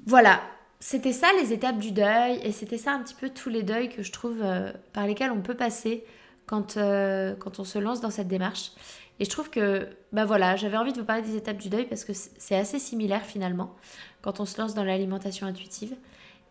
Voilà, 0.05 0.41
c'était 0.79 1.13
ça 1.13 1.27
les 1.39 1.53
étapes 1.53 1.77
du 1.77 1.91
deuil, 1.91 2.39
et 2.43 2.51
c'était 2.51 2.77
ça 2.77 2.91
un 2.93 3.03
petit 3.03 3.15
peu 3.15 3.29
tous 3.29 3.49
les 3.49 3.63
deuils 3.63 3.89
que 3.89 4.03
je 4.03 4.11
trouve 4.11 4.39
euh, 4.41 4.71
par 4.93 5.05
lesquels 5.05 5.31
on 5.31 5.41
peut 5.41 5.55
passer 5.55 6.03
quand, 6.45 6.77
euh, 6.77 7.35
quand 7.35 7.59
on 7.59 7.63
se 7.63 7.77
lance 7.77 8.01
dans 8.01 8.09
cette 8.09 8.27
démarche. 8.27 8.71
Et 9.19 9.25
je 9.25 9.29
trouve 9.29 9.49
que, 9.49 9.87
bah 10.13 10.25
voilà, 10.25 10.55
j'avais 10.55 10.77
envie 10.77 10.93
de 10.93 10.99
vous 10.99 11.05
parler 11.05 11.21
des 11.21 11.35
étapes 11.35 11.57
du 11.57 11.69
deuil 11.69 11.85
parce 11.85 12.05
que 12.05 12.13
c'est 12.13 12.55
assez 12.55 12.79
similaire 12.79 13.23
finalement 13.23 13.75
quand 14.21 14.39
on 14.39 14.45
se 14.45 14.59
lance 14.59 14.73
dans 14.73 14.83
l'alimentation 14.83 15.45
intuitive. 15.45 15.95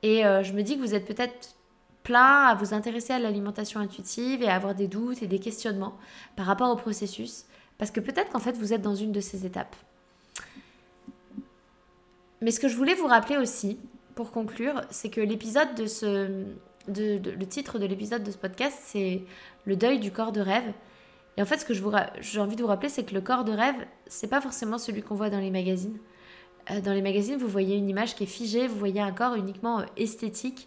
Et 0.03 0.25
euh, 0.25 0.43
je 0.43 0.53
me 0.53 0.63
dis 0.63 0.77
que 0.77 0.81
vous 0.81 0.95
êtes 0.95 1.07
peut-être 1.07 1.57
plein 2.03 2.45
à 2.47 2.55
vous 2.55 2.75
intéresser 2.75 3.13
à 3.13 3.19
l'alimentation 3.19 3.81
intuitive 3.81 4.43
et 4.43 4.49
à 4.49 4.55
avoir 4.55 4.75
des 4.75 4.89
doutes 4.89 5.23
et 5.23 5.27
des 5.27 5.39
questionnements 5.39 5.99
par 6.37 6.47
rapport 6.47 6.71
au 6.71 6.77
processus, 6.77 7.45
parce 7.77 7.91
que 7.91 8.01
peut-être 8.01 8.31
qu'en 8.31 8.39
fait 8.39 8.53
vous 8.53 8.73
êtes 8.73 8.83
dans 8.83 8.95
une 8.95 9.13
de 9.13 9.21
ces 9.21 9.45
étapes. 9.45 9.77
Mais 12.41 12.51
ce 12.51 12.61
que 12.61 12.69
je 12.69 12.77
voulais 12.77 12.95
vous 12.95 13.07
rappeler 13.07 13.37
aussi, 13.37 13.79
pour 14.15 14.31
conclure, 14.31 14.81
c'est 14.91 15.11
que 15.11 15.21
l'épisode 15.21 15.75
de 15.75 15.87
ce... 15.87 16.45
De, 16.89 17.21
le 17.23 17.47
titre 17.47 17.79
de 17.79 17.85
l'épisode 17.85 18.23
de 18.25 18.31
ce 18.31 18.39
podcast, 18.39 18.79
c'est 18.83 19.21
Le 19.67 19.77
deuil 19.77 19.99
du 19.99 20.11
corps 20.11 20.33
de 20.33 20.41
rêve. 20.41 20.73
Et 21.39 21.43
en 21.43 21.47
fait, 21.47 21.59
ce 21.59 21.65
que 21.65 21.73
j'ai 22.21 22.41
envie 22.41 22.57
de 22.57 22.63
vous 22.63 22.67
rappeler, 22.67 22.89
c'est 22.89 23.05
que 23.05 23.15
le 23.15 23.21
corps 23.21 23.45
de 23.45 23.53
rêve, 23.53 23.77
c'est 24.09 24.27
pas 24.27 24.41
forcément 24.41 24.77
celui 24.77 25.03
qu'on 25.03 25.15
voit 25.15 25.31
dans 25.31 25.39
les 25.39 25.53
magazines. 25.53 25.97
Euh, 26.73 26.81
dans 26.81 26.93
les 26.93 27.01
magazines, 27.01 27.37
vous 27.37 27.47
voyez 27.47 27.77
une 27.77 27.89
image 27.89 28.17
qui 28.17 28.25
est 28.25 28.27
figée, 28.27 28.67
vous 28.67 28.77
voyez 28.77 29.01
un 29.01 29.13
corps 29.13 29.37
uniquement 29.37 29.79
euh, 29.79 29.85
esthétique, 29.97 30.67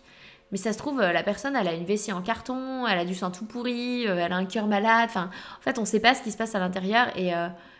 mais 0.53 0.57
ça 0.57 0.71
se 0.71 0.77
trouve, 0.77 1.01
euh, 1.01 1.11
la 1.11 1.23
personne, 1.23 1.57
elle 1.57 1.67
a 1.67 1.73
une 1.73 1.83
vessie 1.83 2.13
en 2.13 2.21
carton, 2.21 2.87
elle 2.87 2.99
a 2.99 3.03
du 3.03 3.15
sang 3.15 3.31
tout 3.31 3.43
pourri, 3.43 4.03
elle 4.03 4.31
a 4.31 4.35
un 4.37 4.45
cœur 4.45 4.65
malade. 4.67 5.09
Enfin, 5.09 5.29
en 5.59 5.61
fait, 5.61 5.77
on 5.77 5.83
sait 5.83 5.99
pas 5.99 6.15
ce 6.15 6.23
qui 6.23 6.31
se 6.31 6.37
passe 6.37 6.55
à 6.55 6.59
l'intérieur. 6.59 7.07
Et 7.17 7.31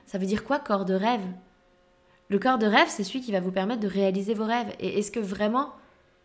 ça 0.06 0.18
veut 0.18 0.26
dire 0.26 0.44
quoi, 0.44 0.60
corps 0.60 0.84
de 0.84 0.94
rêve? 0.94 1.22
Le 2.28 2.40
corps 2.40 2.58
de 2.58 2.66
rêve, 2.66 2.88
c'est 2.90 3.06
celui 3.06 3.22
qui 3.22 3.32
va 3.32 3.40
vous 3.40 3.52
permettre 3.52 3.80
de 3.80 3.88
réaliser 3.88 4.34
vos 4.34 4.46
rêves. 4.46 4.74
Et 4.82 5.00
est-ce 5.00 5.12
que 5.12 5.22
vraiment, 5.22 5.70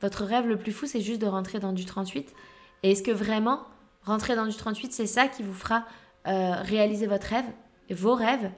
votre 0.00 0.24
rêve 0.24 0.48
le 0.48 0.56
plus 0.56 0.72
fou, 0.72 0.86
c'est 0.86 1.00
juste 1.00 1.20
de 1.20 1.26
rentrer 1.26 1.60
dans 1.60 1.72
du 1.72 1.84
38 1.84 2.34
Et 2.82 2.90
est-ce 2.90 3.04
que 3.04 3.12
vraiment, 3.12 3.62
rentrer 4.02 4.34
dans 4.34 4.46
du 4.46 4.56
38, 4.56 4.92
c'est 4.92 5.06
ça 5.06 5.28
qui 5.28 5.44
vous 5.44 5.54
fera 5.54 5.84
réaliser 6.26 7.06
votre 7.06 7.28
rêve, 7.28 7.46
vos 7.90 8.14
rêves 8.14 8.50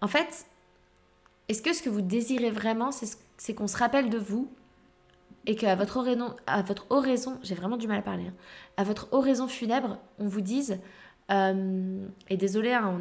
En 0.00 0.08
fait, 0.08 0.46
est-ce 1.48 1.62
que 1.62 1.72
ce 1.72 1.82
que 1.82 1.88
vous 1.90 2.02
désirez 2.02 2.50
vraiment, 2.50 2.90
c'est 2.92 3.54
qu'on 3.54 3.66
se 3.66 3.76
rappelle 3.76 4.10
de 4.10 4.18
vous 4.18 4.50
et 5.46 5.56
qu'à 5.56 5.74
votre 5.74 5.96
oraison, 5.96 6.36
à 6.46 6.60
votre 6.60 6.86
oraison, 6.90 7.38
j'ai 7.42 7.54
vraiment 7.54 7.78
du 7.78 7.88
mal 7.88 8.00
à 8.00 8.02
parler, 8.02 8.26
hein, 8.26 8.34
à 8.76 8.84
votre 8.84 9.08
oraison 9.12 9.48
funèbre, 9.48 9.98
on 10.18 10.28
vous 10.28 10.42
dise, 10.42 10.78
euh, 11.30 12.06
et 12.28 12.36
désolé, 12.36 12.74
hein, 12.74 13.00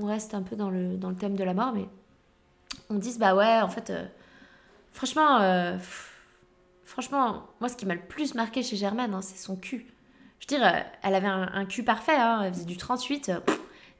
on, 0.00 0.06
reste 0.06 0.34
un 0.34 0.42
peu 0.42 0.56
dans 0.56 0.68
le, 0.68 0.96
dans 0.96 1.10
le 1.10 1.14
thème 1.14 1.36
de 1.36 1.44
la 1.44 1.54
mort, 1.54 1.72
mais 1.72 1.86
on 2.88 2.96
dise, 2.96 3.18
bah 3.20 3.36
ouais, 3.36 3.60
en 3.60 3.68
fait, 3.68 3.90
euh, 3.90 4.04
franchement, 4.90 5.40
euh, 5.40 5.78
franchement, 6.84 7.44
moi, 7.60 7.68
ce 7.68 7.76
qui 7.76 7.86
m'a 7.86 7.94
le 7.94 8.00
plus 8.00 8.34
marqué 8.34 8.64
chez 8.64 8.76
Germaine, 8.76 9.14
hein, 9.14 9.22
c'est 9.22 9.38
son 9.38 9.54
cul. 9.54 9.86
Je 10.40 10.54
veux 10.54 10.58
dire, 10.58 10.84
elle 11.02 11.14
avait 11.14 11.28
un, 11.28 11.64
cul 11.66 11.84
parfait, 11.84 12.16
elle 12.42 12.52
faisait 12.52 12.64
du 12.64 12.76
38, 12.76 13.30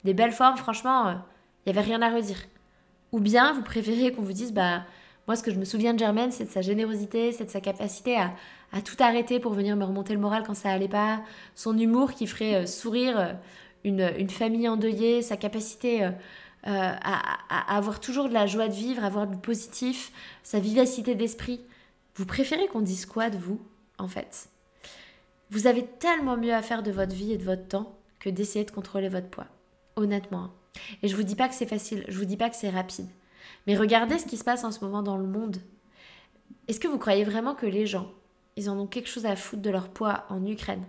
des 0.05 0.15
belles 0.15 0.33
formes, 0.33 0.57
franchement, 0.57 1.23
il 1.65 1.73
n'y 1.73 1.79
avait 1.79 1.87
rien 1.87 2.03
à 2.03 2.11
redire. 2.11 2.39
Ou 3.13 3.21
bien, 3.21 3.53
vous 3.53 3.63
préférez 3.63 4.13
qu'on 4.13 4.23
vous 4.23 4.33
dise, 4.33 4.53
bah 4.53 4.83
moi, 5.31 5.37
ce 5.37 5.45
que 5.45 5.53
je 5.53 5.61
me 5.61 5.65
souviens 5.65 5.95
de 5.95 5.99
Germaine, 6.01 6.33
c'est 6.33 6.45
de 6.45 6.51
sa 6.51 6.61
générosité, 6.61 7.31
c'est 7.31 7.45
de 7.45 7.51
sa 7.51 7.61
capacité 7.61 8.17
à, 8.17 8.33
tout 8.83 8.97
arrêter 8.99 9.39
pour 9.39 9.53
venir 9.53 9.77
me 9.77 9.85
remonter 9.85 10.13
le 10.13 10.19
moral 10.19 10.43
quand 10.45 10.55
ça 10.55 10.71
allait 10.71 10.89
pas, 10.89 11.21
son 11.55 11.79
humour 11.79 12.15
qui 12.15 12.27
ferait 12.27 12.55
euh, 12.57 12.67
sourire 12.67 13.17
euh, 13.19 13.33
une, 13.85 14.29
famille 14.29 14.69
endeuillée, 14.69 15.23
sa 15.23 15.37
capacité 15.37 16.03
euh, 16.05 16.11
à, 16.65 17.77
avoir 17.77 18.01
toujours 18.01 18.29
de 18.29 18.35
la 18.35 18.47
joie 18.47 18.67
de 18.67 18.75
vivre, 18.75 19.05
avoir 19.05 19.29
du 19.29 19.37
positif, 19.37 20.11
sa 20.43 20.59
vivacité 20.59 21.15
d'esprit. 21.15 21.61
Vous 22.17 22.27
préférez 22.27 22.67
qu'on 22.67 22.81
dise 22.81 23.07
quoi 23.07 23.31
de 23.31 23.39
vous, 23.39 23.61
en 23.99 24.09
fait? 24.09 24.50
Vous 25.51 25.67
avez 25.67 25.85
tellement 25.85 26.37
mieux 26.37 26.55
à 26.55 26.63
faire 26.63 26.83
de 26.83 26.93
votre 26.93 27.15
vie 27.15 27.33
et 27.33 27.39
de 27.39 27.45
votre 27.45 27.67
temps 27.67 27.99
que 28.21 28.31
d'essayer 28.31 28.65
de 28.65 28.71
contrôler 28.71 29.09
votre 29.09 29.29
poids. 29.29 29.47
Honnêtement. 29.97 30.45
Hein. 30.45 30.53
Et 31.03 31.09
je 31.09 31.17
vous 31.17 31.25
dis 31.25 31.35
pas 31.35 31.49
que 31.49 31.55
c'est 31.55 31.67
facile, 31.67 32.05
je 32.09 32.19
vous 32.19 32.25
dis 32.25 32.37
pas 32.37 32.51
que 32.51 32.57
c'est 32.57 32.71
rapide. 32.71 33.09
Mais 33.67 33.77
regardez 33.77 34.19
ce 34.19 34.27
qui 34.27 34.37
se 34.37 34.45
passe 34.45 34.65
en 34.65 34.71
ce 34.71 34.85
moment 34.85 35.03
dans 35.03 35.17
le 35.17 35.27
monde. 35.27 35.57
Est-ce 36.69 36.79
que 36.79 36.89
vous 36.89 36.99
croyez 36.99 37.25
vraiment 37.25 37.55
que 37.55 37.67
les 37.67 37.87
gens, 37.87 38.11
ils 38.57 38.71
en 38.71 38.79
ont 38.79 38.87
quelque 38.87 39.09
chose 39.09 39.27
à 39.27 39.35
foutre 39.35 39.63
de 39.63 39.71
leur 39.71 39.89
poids 39.89 40.25
en 40.29 40.47
Ukraine? 40.47 40.85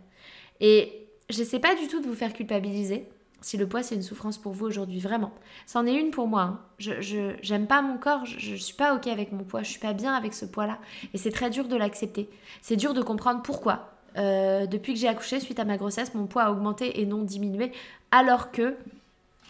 Et 0.60 1.08
j'essaie 1.30 1.60
pas 1.60 1.76
du 1.76 1.88
tout 1.88 2.02
de 2.02 2.08
vous 2.08 2.16
faire 2.16 2.34
culpabiliser 2.34 3.10
si 3.42 3.58
le 3.58 3.68
poids 3.68 3.82
c'est 3.82 3.96
une 3.96 4.04
souffrance 4.04 4.38
pour 4.38 4.52
vous 4.52 4.68
aujourd'hui, 4.68 5.00
vraiment. 5.00 5.34
C'en 5.66 5.88
est 5.88 5.96
une 5.96 6.12
pour 6.12 6.28
moi. 6.28 6.42
Hein. 6.42 6.60
Je 6.78 7.34
j'aime 7.42 7.66
pas 7.66 7.82
mon 7.82 7.98
corps, 7.98 8.26
je, 8.26 8.38
je 8.38 8.56
suis 8.56 8.76
pas 8.76 8.94
ok 8.94 9.08
avec 9.08 9.32
mon 9.32 9.44
poids, 9.44 9.64
je 9.64 9.72
suis 9.72 9.80
pas 9.80 9.94
bien 9.94 10.14
avec 10.14 10.36
ce 10.36 10.46
poids-là, 10.46 10.78
et 11.16 11.18
c'est 11.18 11.32
très 11.32 11.50
dur 11.50 11.68
de 11.68 11.76
l'accepter. 11.76 12.30
C'est 12.62 12.76
dur 12.76 12.94
de 12.94 13.02
comprendre 13.02 13.42
pourquoi. 13.42 13.92
Euh, 14.18 14.66
depuis 14.66 14.94
que 14.94 15.00
j'ai 15.00 15.08
accouché 15.08 15.40
suite 15.40 15.60
à 15.60 15.66
ma 15.66 15.78
grossesse, 15.78 16.14
mon 16.14 16.28
poids 16.28 16.44
a 16.44 16.52
augmenté 16.52 17.02
et 17.02 17.06
non 17.06 17.24
diminué, 17.24 17.72
alors 18.12 18.52
que, 18.52 18.76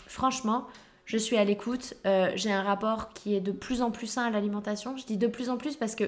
franchement, 0.08 0.68
je 1.06 1.18
suis 1.18 1.38
à 1.38 1.44
l'écoute, 1.44 1.96
euh, 2.06 2.32
j'ai 2.36 2.52
un 2.52 2.62
rapport 2.62 3.12
qui 3.14 3.36
est 3.36 3.42
de 3.42 3.52
plus 3.52 3.82
en 3.82 3.92
plus 3.92 4.08
sain 4.08 4.24
à 4.24 4.30
l'alimentation. 4.30 4.96
Je 4.98 5.06
dis 5.06 5.18
de 5.18 5.28
plus 5.28 5.50
en 5.50 5.58
plus 5.58 5.76
parce 5.76 5.96
que, 5.96 6.06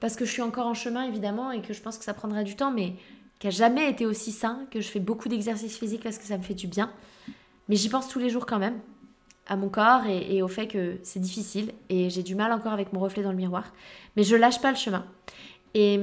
parce 0.00 0.16
que 0.16 0.24
je 0.24 0.30
suis 0.30 0.42
encore 0.42 0.66
en 0.66 0.74
chemin 0.74 1.04
évidemment 1.04 1.50
et 1.50 1.60
que 1.60 1.72
je 1.72 1.82
pense 1.82 1.98
que 1.98 2.04
ça 2.04 2.14
prendra 2.14 2.44
du 2.44 2.54
temps, 2.54 2.70
mais 2.70 2.94
qui 3.38 3.46
a 3.46 3.50
jamais 3.50 3.88
été 3.88 4.04
aussi 4.06 4.32
sain, 4.32 4.60
que 4.70 4.80
je 4.80 4.88
fais 4.88 5.00
beaucoup 5.00 5.28
d'exercices 5.28 5.76
physiques 5.78 6.02
parce 6.02 6.18
que 6.18 6.24
ça 6.24 6.36
me 6.36 6.42
fait 6.42 6.54
du 6.54 6.66
bien. 6.66 6.90
Mais 7.68 7.76
j'y 7.76 7.88
pense 7.88 8.08
tous 8.08 8.18
les 8.18 8.30
jours 8.30 8.46
quand 8.46 8.58
même, 8.58 8.78
à 9.46 9.56
mon 9.56 9.68
corps 9.68 10.06
et, 10.06 10.42
au 10.42 10.48
fait 10.48 10.66
que 10.66 10.98
c'est 11.02 11.20
difficile 11.20 11.72
et 11.88 12.10
j'ai 12.10 12.22
du 12.22 12.34
mal 12.34 12.52
encore 12.52 12.72
avec 12.72 12.92
mon 12.92 13.00
reflet 13.00 13.22
dans 13.22 13.30
le 13.30 13.36
miroir. 13.36 13.72
Mais 14.16 14.22
je 14.22 14.36
lâche 14.36 14.60
pas 14.60 14.70
le 14.70 14.76
chemin. 14.76 15.04
Et 15.74 16.00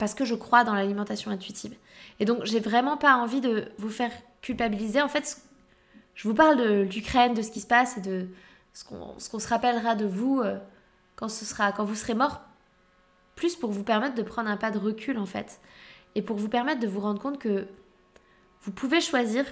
parce 0.00 0.14
que 0.14 0.24
je 0.24 0.34
crois 0.34 0.64
dans 0.64 0.74
l'alimentation 0.74 1.30
intuitive. 1.30 1.76
Et 2.20 2.24
donc 2.24 2.44
j'ai 2.44 2.58
vraiment 2.58 2.96
pas 2.96 3.16
envie 3.16 3.42
de 3.42 3.68
vous 3.76 3.90
faire 3.90 4.10
culpabiliser. 4.40 5.02
En 5.02 5.08
fait, 5.08 5.42
je 6.14 6.26
vous 6.26 6.34
parle 6.34 6.56
de 6.56 6.88
l'Ukraine, 6.90 7.34
de 7.34 7.42
ce 7.42 7.50
qui 7.50 7.60
se 7.60 7.66
passe 7.66 7.98
et 7.98 8.00
de 8.00 8.26
ce 8.72 8.82
qu'on 8.84 9.38
se 9.38 9.48
rappellera 9.48 9.96
de 9.96 10.06
vous 10.06 10.40
euh, 10.40 10.58
quand, 11.16 11.28
ce 11.28 11.44
sera, 11.44 11.70
quand 11.72 11.84
vous 11.84 11.94
serez 11.94 12.14
mort, 12.14 12.40
plus 13.36 13.56
pour 13.56 13.72
vous 13.72 13.84
permettre 13.84 14.14
de 14.14 14.22
prendre 14.22 14.48
un 14.48 14.56
pas 14.56 14.70
de 14.70 14.78
recul 14.78 15.18
en 15.18 15.26
fait, 15.26 15.60
et 16.14 16.22
pour 16.22 16.36
vous 16.36 16.48
permettre 16.48 16.80
de 16.80 16.88
vous 16.88 17.00
rendre 17.00 17.20
compte 17.20 17.38
que 17.38 17.68
vous 18.62 18.72
pouvez 18.72 19.02
choisir 19.02 19.44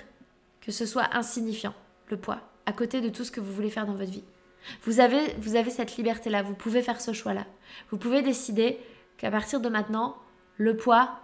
que 0.63 0.73
ce 0.73 0.87
soit 0.87 1.15
insignifiant, 1.15 1.75
le 2.09 2.17
poids, 2.17 2.41
à 2.65 2.73
côté 2.73 3.03
de 3.03 3.11
tout 3.11 3.25
ce 3.25 3.31
que 3.31 3.41
vous 3.41 3.53
voulez 3.53 3.71
faire 3.71 3.85
dans 3.85 3.95
votre 3.95 4.11
vie. 4.11 4.25
Vous 4.85 5.01
avez, 5.01 5.35
vous 5.41 5.57
avez 5.57 5.71
cette 5.71 5.99
liberté-là, 5.99 6.43
vous 6.43 6.55
pouvez 6.55 6.81
faire 6.81 7.03
ce 7.03 7.13
choix-là. 7.13 7.45
Vous 7.91 7.99
pouvez 7.99 8.23
décider 8.23 8.79
qu'à 9.19 9.31
partir 9.31 9.61
de 9.61 9.69
maintenant, 9.69 10.17
le 10.59 10.77
poids, 10.77 11.21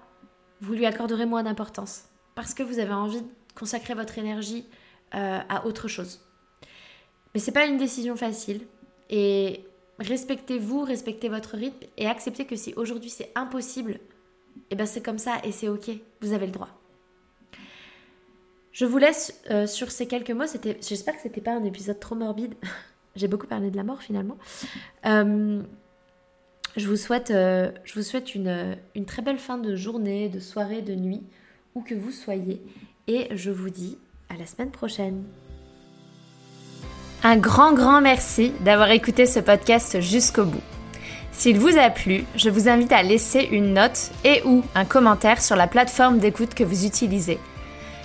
vous 0.61 0.73
lui 0.73 0.87
accorderez 0.87 1.27
moins 1.27 1.43
d'importance 1.43 2.05
parce 2.35 2.55
que 2.55 2.63
vous 2.63 2.79
avez 2.79 2.93
envie 2.93 3.21
de 3.21 3.29
consacrer 3.55 3.95
votre 3.95 4.19
énergie 4.19 4.67
euh, 5.15 5.41
à 5.49 5.67
autre 5.67 5.89
chose. 5.89 6.21
Mais 7.35 7.41
c'est 7.41 7.53
pas 7.53 7.67
une 7.67 7.77
décision 7.77 8.17
facile 8.17 8.63
et 9.11 9.65
respectez-vous, 9.99 10.83
respectez 10.83 11.29
votre 11.29 11.57
rythme 11.57 11.87
et 11.97 12.07
acceptez 12.07 12.47
que 12.47 12.57
si 12.57 12.73
aujourd'hui 12.77 13.11
c'est 13.11 13.31
impossible, 13.35 13.93
et 13.93 14.01
eh 14.71 14.77
ben 14.77 14.87
c'est 14.87 15.03
comme 15.03 15.19
ça 15.19 15.39
et 15.45 15.53
c'est 15.53 15.69
ok, 15.69 15.91
vous 16.21 16.33
avez 16.33 16.47
le 16.47 16.53
droit. 16.53 16.71
Je 18.73 18.85
vous 18.85 18.99
laisse 18.99 19.41
euh, 19.51 19.67
sur 19.69 19.91
ces 19.91 20.09
quelques 20.09 20.31
mots. 20.33 20.47
J'espère 20.81 21.15
que 21.15 21.23
c'était 21.23 21.41
pas 21.41 21.53
un 21.53 21.63
épisode 21.63 22.01
trop 22.01 22.17
morbide. 22.17 22.55
J'ai 23.17 23.29
beaucoup 23.29 23.47
parlé 23.47 23.71
de 23.71 23.77
la 23.77 23.85
mort 23.85 24.03
finalement. 24.03 24.37
Euh, 25.07 25.63
je 26.77 26.89
vous 26.89 26.97
souhaite, 26.97 27.31
euh, 27.31 27.71
je 27.85 27.95
vous 27.95 28.03
souhaite 28.03 28.35
une, 28.35 28.77
une 28.95 29.05
très 29.05 29.23
belle 29.23 29.39
fin 29.39 29.59
de 29.59 29.77
journée, 29.77 30.29
de 30.29 30.41
soirée, 30.41 30.83
de 30.83 30.95
nuit, 30.95 31.23
où 31.75 31.83
que 31.83 31.95
vous 31.95 32.11
soyez. 32.11 32.61
Et 33.07 33.29
je 33.35 33.51
vous 33.51 33.71
dis 33.71 33.99
à 34.29 34.37
la 34.37 34.47
semaine 34.47 34.71
prochaine. 34.71 35.23
Un 37.23 37.37
grand, 37.37 37.73
grand 37.73 38.01
merci 38.01 38.53
d'avoir 38.61 38.91
écouté 38.91 39.27
ce 39.27 39.41
podcast 39.41 40.01
jusqu'au 40.01 40.45
bout. 40.45 40.63
S'il 41.33 41.59
vous 41.59 41.79
a 41.79 41.91
plu, 41.91 42.25
je 42.37 42.51
vous 42.51 42.69
invite 42.69 42.93
à 42.93 43.03
laisser 43.03 43.49
une 43.51 43.75
note 43.75 44.11
et 44.25 44.43
ou 44.45 44.63
un 44.75 44.85
commentaire 44.85 45.43
sur 45.43 45.57
la 45.57 45.67
plateforme 45.67 46.19
d'écoute 46.19 46.55
que 46.55 46.65
vous 46.65 46.85
utilisez. 46.87 47.39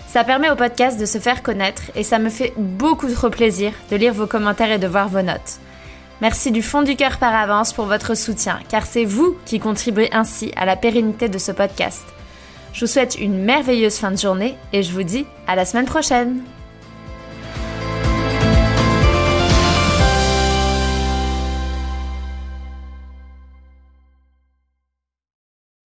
Ça 0.08 0.24
permet 0.24 0.50
au 0.50 0.56
podcast 0.56 1.00
de 1.00 1.06
se 1.06 1.20
faire 1.20 1.44
connaître 1.44 1.84
et 1.96 2.04
ça 2.04 2.18
me 2.18 2.30
fait 2.30 2.54
beaucoup 2.58 3.12
trop 3.12 3.30
plaisir 3.30 3.72
de 3.92 3.96
lire 3.96 4.14
vos 4.14 4.26
commentaires 4.26 4.72
et 4.72 4.80
de 4.80 4.88
voir 4.88 5.10
vos 5.10 5.22
notes. 5.22 5.60
Merci 6.22 6.52
du 6.52 6.62
fond 6.62 6.82
du 6.82 6.96
cœur 6.98 7.18
par 7.18 7.34
avance 7.34 7.72
pour 7.72 7.86
votre 7.86 8.16
soutien, 8.16 8.60
car 8.68 8.86
c'est 8.86 9.06
vous 9.06 9.38
qui 9.46 9.60
contribuez 9.60 10.14
ainsi 10.14 10.52
à 10.58 10.66
la 10.66 10.76
pérennité 10.76 11.30
de 11.30 11.38
ce 11.38 11.54
podcast. 11.54 12.04
Je 12.74 12.82
vous 12.82 12.92
souhaite 12.92 13.20
une 13.20 13.44
merveilleuse 13.44 13.98
fin 13.98 14.12
de 14.12 14.18
journée 14.18 14.56
et 14.74 14.84
je 14.84 14.92
vous 14.92 15.04
dis 15.04 15.26
à 15.48 15.56
la 15.56 15.66
semaine 15.66 15.86
prochaine 15.86 16.44